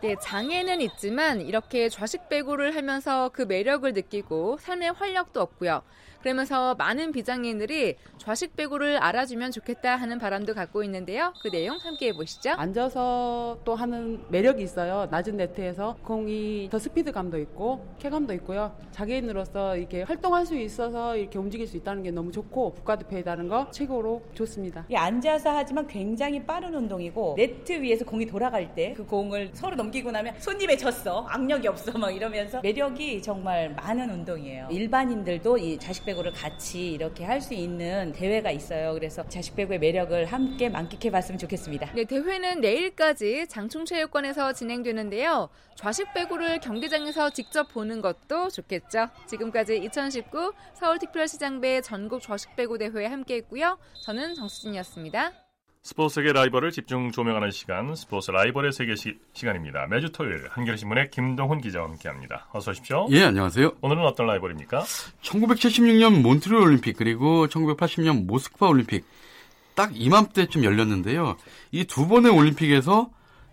[0.00, 5.82] 네, 장애는 있지만 이렇게 좌식 배구를 하면서 그 매력을 느끼고 삶의 활력도 얻고요.
[6.20, 11.32] 그러면서 많은 비장애인들이 좌식 배구를 알아주면 좋겠다 하는 바람도 갖고 있는데요.
[11.42, 12.50] 그 내용 함께 해보시죠.
[12.50, 15.06] 앉아서 또 하는 매력이 있어요.
[15.12, 18.76] 낮은 네트에서 공이 더 스피드감도 있고 쾌감도 있고요.
[18.90, 23.70] 장애인으로서 이렇게 활동할 수 있어서 이렇게 움직일 수 있다는 게 너무 좋고 국가대표에 다는 거
[23.70, 24.86] 최고로 좋습니다.
[24.90, 29.87] 이 앉아서 하지만 굉장히 빠른 운동이고 네트 위에서 공이 돌아갈 때 그 공을 서로 넘
[29.90, 34.68] 기고 나면 손님에 졌어 악력이 없어 막 이러면서 매력이 정말 많은 운동이에요.
[34.70, 38.92] 일반인들도 이 좌식 배구를 같이 이렇게 할 수 있는 대회가 있어요.
[38.94, 41.92] 그래서 좌식 배구의 매력을 함께 만끽해 봤으면 좋겠습니다.
[41.94, 45.48] 네, 대회는 내일까지 장충체육관에서 진행되는데요.
[45.76, 49.08] 좌식 배구를 경기장에서 직접 보는 것도 좋겠죠.
[49.26, 53.78] 지금까지 2019 서울 특별시장배 전국 좌식 배구 대회에 함께했고요.
[54.02, 55.47] 저는 정수진이었습니다.
[55.88, 61.62] 스포츠 세계 라이벌을 집중 조명하는 시간 스포츠 라이벌의 세계 시, 간입니다 매주 토요일 한겨레신문의 김동훈
[61.62, 62.46] 기자와 함께합니다.
[62.52, 63.06] 어서 오십시오.
[63.12, 63.72] 예, 안녕하세요.
[63.80, 64.80] 오늘은 어떤 라이벌입니까?
[65.22, 69.06] 1976년 몬트리올 올림픽 그리고 1980년 모스크바 올림픽
[69.74, 71.38] 딱 이맘때쯤 열렸는데요.
[71.72, 73.08] 이 두 번의 올림픽에서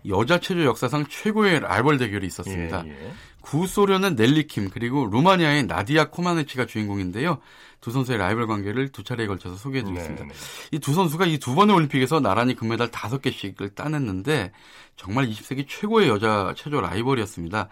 [0.06, 2.84] 여자 체조 역사상 최고의 라이벌 대결이 있었습니다.
[2.86, 3.12] 예, 예.
[3.40, 7.38] 구소련의 넬리킴 그리고 루마니아의 나디아 코마네치가 주인공인데요.
[7.86, 10.24] 두 선수의 라이벌 관계를 두 차례에 걸쳐서 소개해 드리겠습니다.
[10.24, 10.34] 네, 네.
[10.72, 14.50] 이두 선수가 이 두 번의 올림픽에서 나란히 금메달 다섯 개씩을 따냈는데
[14.96, 17.68] 정말 20세기 최고의 여자 체조 라이벌이었습니다.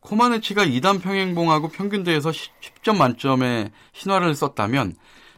[0.00, 4.94] 코마네치가 2단 평행봉하고 평균 대에서 10점 만점의 신화를 썼다면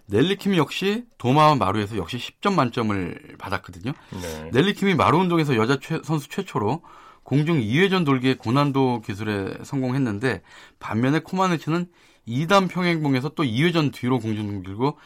[0.07, 3.93] 넬리킴 역시 도마와 마루에서 역시 10점 만점을 받았거든요.
[4.21, 4.51] 네.
[4.53, 6.83] 넬리킴이 마루 운동에서 여자 최, 선수 최초로
[7.23, 10.43] 공중 2회전 돌기의 고난도 기술에 성공했는데
[10.81, 11.87] 반면에 코마네치는
[12.29, 14.99] 2단 평행봉에서 또 2회전 뒤로 공중 돌고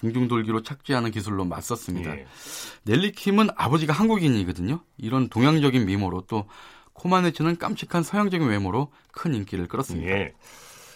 [0.00, 2.16] 공중 돌기로 착지하는 기술로 맞섰습니다.
[2.16, 2.26] 예.
[2.84, 4.80] 넬리 킴은 아버지가 한국인이거든요.
[4.96, 6.46] 이런 동양적인 미모로 또
[6.94, 10.10] 코마네치는 깜찍한 서양적인 외모로 큰 인기를 끌었습니다.
[10.10, 10.32] 예.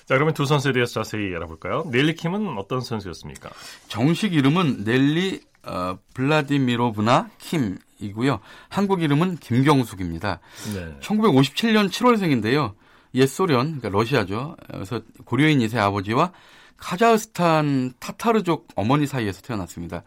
[0.06, 1.84] 자, 그러면 두 선수에 대해서 자세히 알아볼까요?
[1.90, 3.50] 넬리 킴은 어떤 선수였습니까?
[3.86, 8.40] 정식 이름은 넬리 어, 블라디미로브나 킴이고요.
[8.68, 10.40] 한국 이름은 김경숙입니다.
[10.74, 10.98] 네.
[11.00, 12.74] 1957년 7월생인데요.
[13.14, 14.56] 옛 소련, 그러니까 러시아죠.
[14.66, 16.32] 그래서 고려인 2세 아버지와
[16.76, 20.02] 카자흐스탄 타타르족 어머니 사이에서 태어났습니다.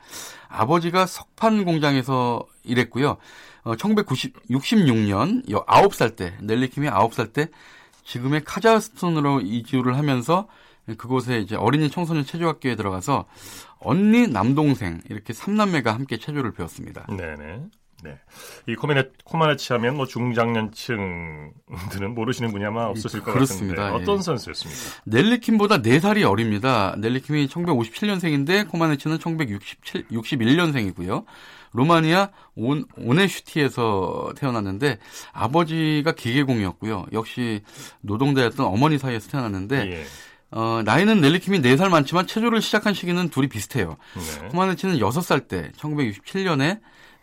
[0.50, 3.18] 아버지가 석판 공장에서 일했고요.
[3.64, 7.50] 어, 1966년 9살 때 넬리킴이 9살 때
[8.04, 10.48] 지금의 카자흐스탄으로 이주를 하면서
[10.98, 13.26] 그곳에 이제 어린이 청소년 체조학교에 들어가서
[13.80, 17.06] 언니 남동생 이렇게 삼남매가 함께 체조를 배웠습니다.
[17.08, 17.62] 네네.
[18.04, 18.20] 네.
[18.68, 21.54] 이 코마네, 코마네치 하면 뭐 중장년층들은
[22.16, 23.84] 모르시는 분이 아마 없으실 것 그렇습니다.
[23.84, 24.22] 같은데 어떤 예.
[24.22, 24.82] 선수였습니까?
[25.06, 26.96] 넬리킴보다 4살이 어립니다.
[26.98, 31.24] 넬리킴이 1957년생인데 코마네치는 1967, 61년생이고요.
[31.72, 35.00] 로마니아 온, 오네슈티에서 태어났는데
[35.32, 37.08] 아버지가 기계공이었고요.
[37.14, 37.62] 역시
[38.02, 40.04] 노동자였던 어머니 사이에서 태어났는데 예.
[40.52, 43.98] 어, 나이는 넬리킴이 4살 많지만 체조를 시작한 시기는 둘이 비슷해요.
[44.14, 44.48] 네.
[44.50, 46.80] 코마네치는 6살 때 1967년에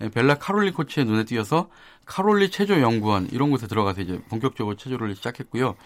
[0.08, 1.68] 벨라 카롤리 코치의 눈에 띄어서
[2.06, 5.76] 카롤리 체조 연구원 이런 곳에 들어가서 이제 본격적으로 체조를 시작했고요.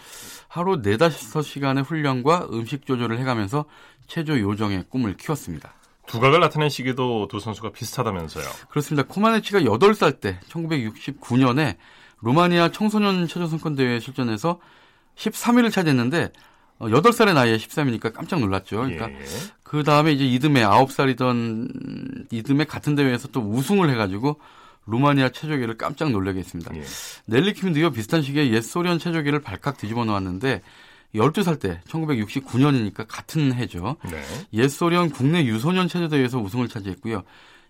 [0.49, 3.65] 하루 4, 5시간의 훈련과 음식 조절을 해가면서
[4.07, 5.75] 체조 요정의 꿈을 키웠습니다.
[6.07, 8.45] 두각을 나타낸 시기도 두 선수가 비슷하다면서요.
[8.69, 9.09] 그렇습니다.
[9.09, 11.77] 코마네치가 8살 때 1969년에
[12.23, 14.61] 루마니아 청소년 체조 선권 대회에 출전해서
[15.17, 16.31] 13위를 차지했는데
[16.81, 18.77] 8살의 어, 나이에 13이니까 깜짝 놀랐죠.
[18.77, 19.25] 그러니까 예.
[19.63, 24.41] 그 다음에 이제 이듬해 9살이던 이듬해 같은 대회에서 또 우승을 해가지고
[24.87, 26.75] 루마니아 체조계를 깜짝 놀라게 했습니다.
[26.77, 26.83] 예.
[27.27, 30.63] 넬리 킴도 이와 비슷한 시기에 옛 소련 체조계를 발칵 뒤집어 놓았는데
[31.15, 33.97] 12살 때 1969년이니까 같은 해죠.
[34.11, 34.23] 네.
[34.55, 37.23] 옛 소련 국내 유소년 체조 대회에서 우승을 차지했고요.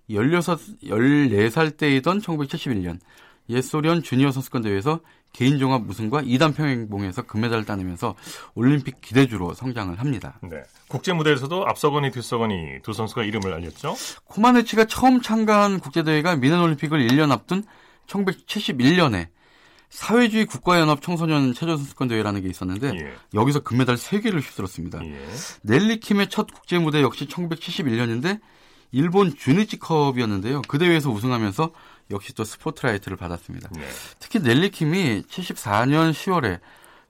[0.09, 2.99] 16, 14살 때이던 1971년
[3.51, 5.01] 옛 소련 주니어 선수권 대회에서
[5.35, 8.15] 개인 종합 우승과 2단 평행봉에서 금메달을 따내면서
[8.55, 10.39] 올림픽 기대주로 성장을 합니다.
[10.43, 10.63] 네.
[10.89, 13.97] 국제 무대에서도 앞서거니 뒤서거니 두 선수가 이름을 알렸죠.
[14.27, 17.65] 코마네치가 처음 참가한 국제 대회가 미넨 올림픽을 1년 앞둔
[18.07, 19.27] 1971년에
[19.91, 23.13] 사회주의 국가연합 청소년 체조 선수권 대회라는 게 있었는데 예.
[23.35, 25.05] 여기서 금메달 3개를 휩쓸었습니다.
[25.05, 25.19] 예.
[25.63, 28.41] 넬리 킴의 첫 국제 무대 역시 1971년인데
[28.93, 30.63] 일본 주니치컵이었는데요.
[30.69, 31.73] 그 대회에서 우승하면서
[32.11, 33.69] 역시 또 스포트라이트를 받았습니다.
[33.73, 33.83] 네.
[34.19, 36.61] 특히 넬리킴이 74년 10월에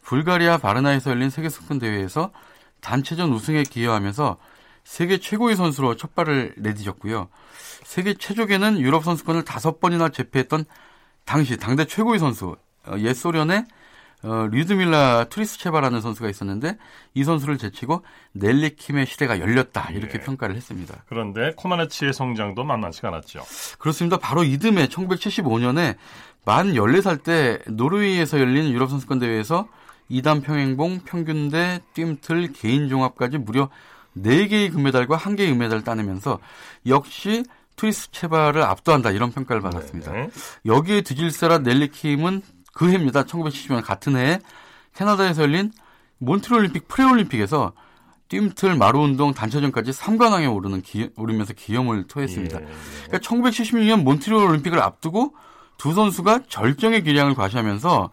[0.02, 2.30] 불가리아 바르나에서 열린 세계 선권 대회에서
[2.80, 4.38] 단체전 우승에 기여하면서
[4.84, 7.28] 세계 최고의 선수로 첫 발을 내디뎠고요.
[7.84, 10.66] 세계 최조계는 유럽 선수권을 다섯 번이나 제패했던
[11.24, 13.64] 당시 당대 최고의 선수 어, 옛 소련의
[14.24, 16.78] 어, 류드밀라 트리스체바라는 선수가 있었는데
[17.12, 20.24] 이 선수를 제치고 넬리킴의 시대가 열렸다 이렇게 예.
[20.24, 21.04] 평가를 했습니다.
[21.06, 23.42] 그런데 코마네치의 성장도 만만치가 않았죠.
[23.78, 24.16] 그렇습니다.
[24.16, 25.96] 바로 이듬해 1975년에
[26.46, 29.68] 만 14살 때 노르웨이에서 열린 유럽 선수권 대회에서
[30.10, 33.68] 2단 평행봉, 평균대, 뜀틀, 개인 종합까지 무려
[34.16, 36.38] 4개의 금메달과 1개의 은메달을 따내면서
[36.86, 37.44] 역시
[37.76, 40.12] 투리셰바를 압도한다 이런 평가를 받았습니다.
[40.12, 40.30] 네.
[40.64, 42.42] 여기에 뒤질세라 넬리킴은
[42.74, 43.24] 그 해입니다.
[43.24, 44.40] 1970년 같은 해에
[44.94, 45.72] 캐나다에서 열린
[46.18, 47.72] 몬트리올 올림픽 프레올림픽에서
[48.28, 52.60] 뜀틀 마루 운동 단체전까지 3관왕에 오르는 기, 오르면서 기염을 토했습니다.
[52.60, 52.66] 예.
[53.06, 55.34] 그러니까 1976년 몬트리올 올림픽을 앞두고
[55.76, 58.10] 두 선수가 절정의 기량을 과시하면서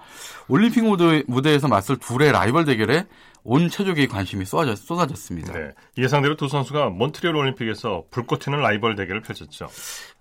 [0.48, 3.08] 올림픽 무대, 무대 에서 맞설 둘의 라이벌 대결에
[3.44, 5.54] 온 체조계의 관심이 쏟아졌, 쏟아졌습니다.
[5.54, 5.72] 네.
[5.98, 9.68] 예상대로 두 선수가 몬트리올 올림픽에서 불꽃 튀는 라이벌 대결을 펼쳤죠.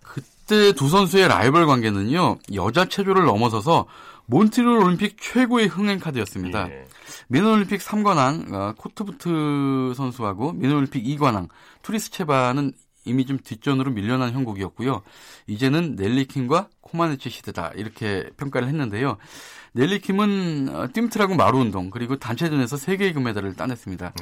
[0.00, 3.86] 그때 두 선수의 라이벌 관계는요, 여자 체조를 넘어서서
[4.30, 6.68] 몬트리올 올림픽 최고의 흥행 카드였습니다.
[7.28, 11.48] 뮌헨 올림픽 3관왕 어, 코르부트 선수하고 뮌헨 올림픽 2관왕
[11.82, 12.72] 투리셰바는
[13.04, 15.02] 이미 좀 뒷전으로 밀려난 형국이었고요.
[15.48, 19.16] 이제는 넬리킴과 코마네치 시대다 이렇게 평가를 했는데요.
[19.72, 24.12] 넬리킴은 어, 뜀트라고 마루운동 그리고 단체전에서 3개의 금메달을 따냈습니다.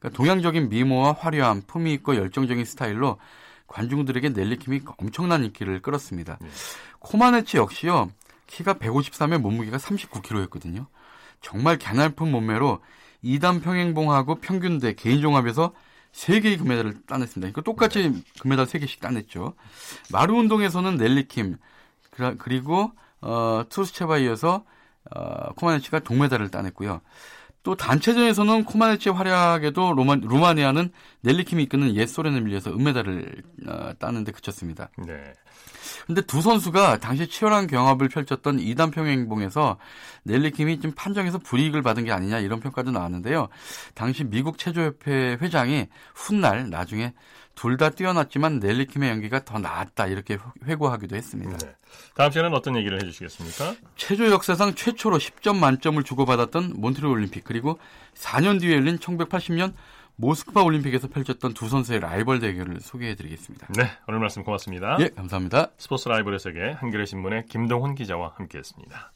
[0.00, 3.18] 그러니까 동양적인 미모와 화려함, 품위 있고 열정적인 스타일로
[3.68, 6.38] 관중들에게 넬리킴이 엄청난 인기를 끌었습니다.
[6.98, 8.10] 코마네치 역시요.
[8.52, 10.86] 키가 153에 몸무게가 39kg였거든요.
[11.40, 12.80] 정말 개날픈 몸매로
[13.24, 15.72] 2단 평행봉하고 평균대 개인 종합에서
[16.12, 17.40] 3개의 금메달을 따냈습니다.
[17.40, 19.54] 그러니까 똑같이 금메달 3개씩 따냈죠.
[20.10, 21.56] 마루 운동에서는 넬리킴
[22.38, 24.64] 그리고 어, 투스체바에 이어서
[25.10, 27.00] 어, 코마네치가 동메달을 따냈고요.
[27.62, 30.90] 또 단체전에서는 코마네치의 활약에도 로마, 루마니아는
[31.22, 34.90] 넬리킴이 이끄는 옛 소련에 밀려서 은메달을 어, 따는데 그쳤습니다.
[34.98, 35.32] 네.
[36.06, 39.78] 근데 두 선수가 당시 치열한 경합을 펼쳤던 2단 평행봉에서
[40.24, 43.48] 넬리킴이 좀 판정에서 불이익을 받은 게 아니냐 이런 평가도 나왔는데요.
[43.94, 47.12] 당시 미국 체조협회 회장이 훗날 나중에
[47.54, 51.58] 둘 다 뛰어났지만 넬리킴의 연기가 더 나았다 이렇게 회고하기도 했습니다.
[52.14, 53.74] 다음 시간은 어떤 얘기를 해주시겠습니까?
[53.96, 57.78] 체조 역사상 최초로 10점 만점을 주고받았던 몬트리올 올림픽 그리고
[58.14, 59.74] 4년 뒤에 열린 1980년
[60.16, 63.68] 모스크바 올림픽에서 펼쳤던 두 선수의 라이벌 대결을 소개해드리겠습니다.
[63.76, 64.96] 네, 오늘 말씀 고맙습니다.
[65.00, 65.70] 예, 감사합니다.
[65.78, 69.12] 스포츠 라이벌의 세계 한겨레 신문의 김동훈 기자와 함께했습니다.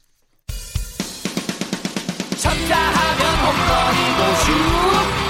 [2.37, 4.47] 쳤다 하면 홈런이고 슛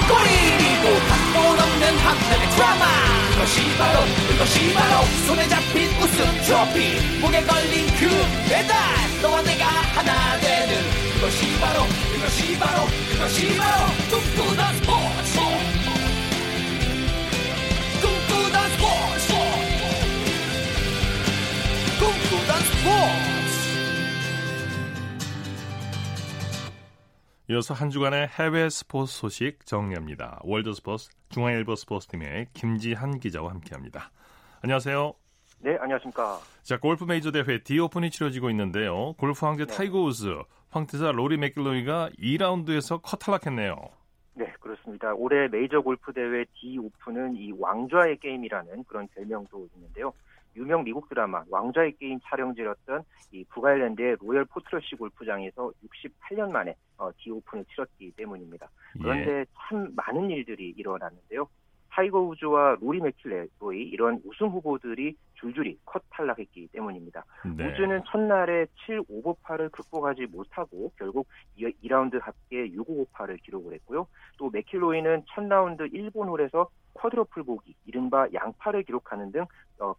[0.07, 2.85] 골이고 각본 없는 한편의 드라마
[3.31, 3.99] 그것이 바로
[4.29, 8.09] 그것이 바로 손에 잡힌 우승 트로피 목에 걸린 그
[8.49, 8.75] 배달
[9.21, 10.46] 너와 내가 하나 되는
[11.17, 11.81] 그것이 바로
[12.13, 15.39] 그것이 바로 그것이 바로 꿈꾸던 스포츠
[18.01, 19.33] 꿈꾸던 스포츠
[21.99, 23.27] 꿈꾸던 스포츠
[27.49, 30.39] 이어서 한 주간의 해외 스포츠 소식 정리합니다.
[30.43, 34.11] 월드 스포츠 중앙일보 스포츠팀의 김지한 기자와 함께합니다.
[34.61, 35.15] 안녕하세요.
[35.61, 36.39] 네, 안녕하십니까.
[36.61, 39.13] 자, 골프 메이저 대회 디오픈이 치러지고 있는데요.
[39.13, 40.27] 골프 황제 타이거 우즈,
[40.69, 43.75] 황태자 로리 맥킬로이가 2라운드에서 컷 탈락했네요.
[44.35, 45.13] 네, 그렇습니다.
[45.13, 50.13] 올해 메이저 골프 대회 디오픈은 이 왕좌의 게임이라는 그런 별명도 있는데요.
[50.55, 57.65] 유명 미국 드라마 왕좌의 게임 촬영지였던 이 북아일랜드의 로열 포트러시 골프장에서 68년 만에 어, 디오픈을
[57.65, 58.69] 치렀기 때문입니다.
[58.99, 61.47] 그런데 참 많은 일들이 일어났는데요.
[61.89, 67.23] 타이거 우즈와 로리 맥킬로이 이런 우승 후보들이 줄줄이 컷 탈락했기 때문입니다.
[67.55, 67.67] 네.
[67.67, 74.07] 우즈는 첫날에 7 558을 극복하지 못하고 결국 2라운드 합계 6 558을 기록을 했고요.
[74.37, 79.45] 또 맥킬로이는 첫 라운드 1번 홀에서 쿼드러플 보기, 이른바 양파를 기록하는 등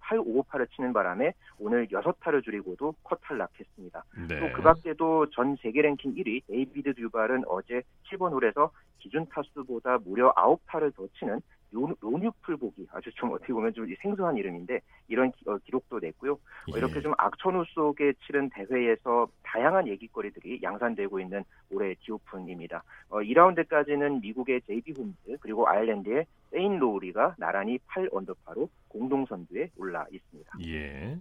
[0.01, 4.05] 8 558을 치는 바람에 오늘 6타를 줄이고도 컷 탈락했습니다.
[4.29, 4.41] 네.
[4.41, 10.35] 또 그 밖에도 전 세계 랭킹 1위 데이비드 듀발은 어제 7번 홀에서 기준 타수보다 무려
[10.35, 11.41] 9타를 더 치는 요-
[11.71, 16.33] nonuple 보기 아주 좀 어떻게 보면 좀 생소한 이름인데 이런 기, 록도 냈고요.
[16.33, 16.39] 어,
[16.75, 16.79] 예.
[16.79, 22.83] 이렇게 좀 악천후 속에 치른 대회에서 다양한 얘기거리들이 양산되고 있는 올해 디오픈입니다.
[23.11, 30.07] 어, 2라운드까지는 미국의 제이비 홈즈 그리고 아일랜드의 셰인 로우리가 나란히 8 언더파로 공동 선두에 올라
[30.11, 30.53] 있습니다.
[30.67, 31.19] 예.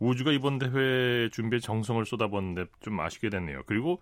[0.00, 3.62] 우주가 이번 대회 준비에 정성을 쏟아붓는데 좀 아쉽게 됐네요.
[3.66, 4.00] 그리고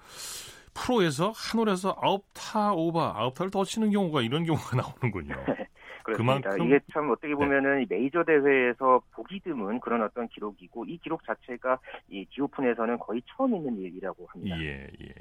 [0.75, 5.35] 프로에서 한 홀에서 9타 오버, 9타를 더 치는 경우가 이런 경우가 나오는군요.
[6.05, 6.41] 그렇습니다.
[6.51, 11.25] 그만큼- 이게 참 어떻게 보면은 이 메이저 대회에서 보기 드문 그런 어떤 기록이고 이 기록
[11.25, 14.61] 자체가 이 디오픈에서는 거의 처음 있는 일이라고 합니다.
[14.61, 15.15] 예, 예.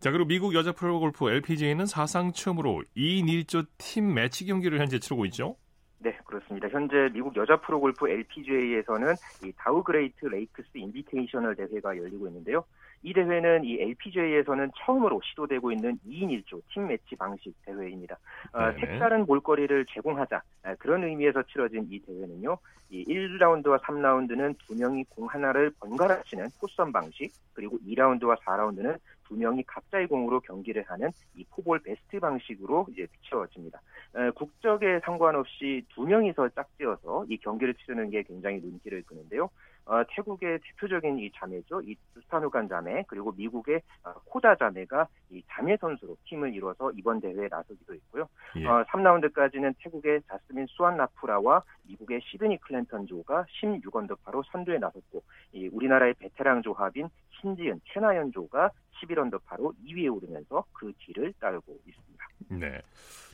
[0.00, 5.24] 자, 그리고 미국 여자 프로골프 LPGA는 사상 처음으로 2인 1조 팀 매치 경기를 현재 치르고
[5.26, 5.56] 있죠.
[6.00, 6.68] 네, 그렇습니다.
[6.68, 9.14] 현재 미국 여자 프로골프 LPGA에서는
[9.44, 12.64] 이 다우 그레이트 레이크스 인비테이셔널 대회가 열리고 있는데요.
[13.02, 18.18] 이 대회는 이 LPGA에서는 처음으로 시도되고 있는 2인 1조 팀 매치 방식 대회입니다.
[18.52, 18.80] 어, 네.
[18.80, 22.58] 색다른 볼거리를 제공하자 아, 그런 의미에서 치러진 이 대회는요.
[22.90, 29.36] 이 1라운드와 3라운드는 두 명이 공 하나를 번갈아 치는 포섬 방식, 그리고 2라운드와 4라운드는 두
[29.36, 33.80] 명이 각자의 공으로 경기를 하는 이 포볼 베스트 방식으로 이제 치러집니다.
[34.16, 39.50] 에, 국적에 상관없이 두 명이서 짝지어서 이 경기를 치르는 게 굉장히 눈길을 끄는데요.
[39.88, 41.80] 어, 태국의 대표적인 이 자매죠.
[41.80, 47.48] 이 두스타누간 자매 그리고 미국의 어, 코다 자매가 이 자매 선수로 팀을 이뤄서 이번 대회에
[47.50, 48.28] 나서기도 했고요.
[48.56, 48.66] 예.
[48.66, 55.22] 어, 3라운드까지는 태국의 자스민 수완 나프라와 미국의 시드니 클랜턴 조가 16언더파로 선두에 나섰고
[55.52, 57.08] 이 우리나라의 베테랑 조합인
[57.40, 58.70] 신지은 최나연 조가
[59.00, 62.17] 11언더파로 2위에 오르면서 그 뒤를 따르고 있습니다.
[62.50, 62.80] 네.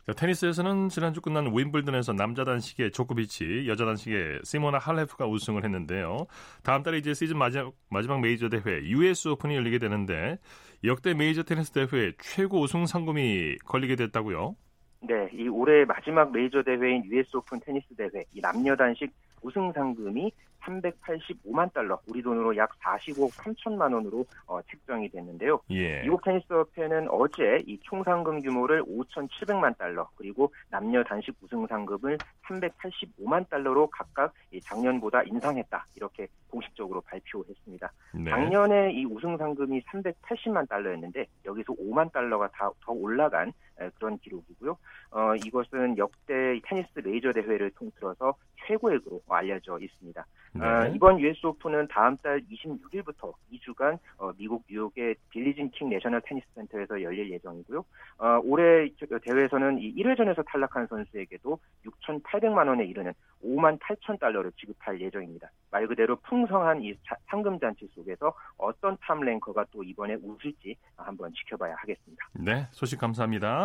[0.07, 6.27] 자, 테니스에서는 지난주 끝난 윈블던에서 남자 단식의 조코비치, 여자 단식의 시모나 할레프가 우승을 했는데요.
[6.63, 10.37] 다음 달에 이제 시즌 마지막, 마지막 메이저 대회 US 오픈이 열리게 되는데
[10.85, 14.57] 역대 메이저 테니스 대회 최고 우승 상금이 걸리게 됐다고요?
[15.01, 20.31] 네, 이 올해 마지막 메이저 대회인 US 오픈 테니스 대회 이 남녀 단식 우승 상금이
[20.65, 25.61] 385만 달러, 우리 돈으로 약 40억 3천만 원으로 어, 책정이 됐는데요.
[25.71, 26.03] 예.
[26.03, 32.17] 미국 테니스 협회는 어제 이 총 상금 규모를 5,700만 달러, 그리고 남녀 단식 우승 상금을
[32.47, 35.87] 385만 달러로 각각 이 작년보다 인상했다.
[35.97, 37.93] 이렇게 공식적으로 발표했습니다.
[38.15, 38.31] 네.
[38.31, 44.77] 작년에 이 우승 상금이 380만 달러였는데 여기서 5만 달러가 다, 더 올라간 에, 그런 기록이고요.
[45.11, 48.35] 어, 이것은 역대 테니스 메이저 대회를 통틀어서
[48.67, 50.27] 최고액으로 알려져 있습니다.
[50.55, 50.65] 네.
[50.65, 56.47] 어, 이번 US 오픈은 다음 달 26일부터 2주간 어, 미국 뉴욕의 빌리진 킹 내셔널 테니스
[56.55, 57.85] 센터에서 열릴 예정이고요.
[58.19, 63.13] 어, 올해 저- 대회에서는 이 1회전에서 탈락한 선수에게도 6,800만 원에 이르는
[63.45, 65.51] 5만 8천 달러를 지급할 예정입니다.
[65.71, 71.33] 말 그대로 풍성한 이 자- 상금 잔치 속에서 어떤 탑 랭커가 또 이번에 웃을지 한번
[71.35, 72.29] 지켜봐야 하겠습니다.
[72.35, 73.64] 네, 소식 감사합니다.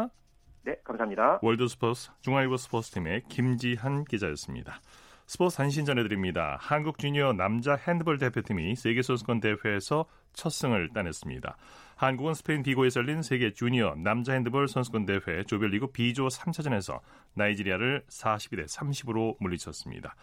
[0.69, 1.39] 네, 감사합니다.
[1.41, 4.79] 월드스포츠 중앙일보 스포츠팀의 김지한 기자였습니다.
[5.25, 6.57] 스포츠 단신 전해드립니다.
[6.61, 11.57] 한국 주니어 남자 핸드볼 대표팀이 세계선수권 대회에서 첫 승을 따냈습니다.
[11.95, 16.99] 한국은 스페인 비고에서 열린 세계 주니어 남자 핸드볼 선수권 대회 조별리그 B조 3차전에서
[17.33, 20.15] 나이지리아를 42대 30으로 물리쳤습니다.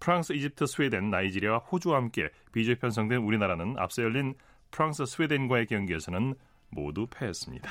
[0.00, 4.34] 프랑스, 이집트, 스웨덴, 나이지리아와 호주와 함께 B조에 편성된 우리나라는 앞서 열린
[4.72, 6.34] 프랑스, 스웨덴과의 경기에서는
[6.70, 7.70] 모두 패했습니다.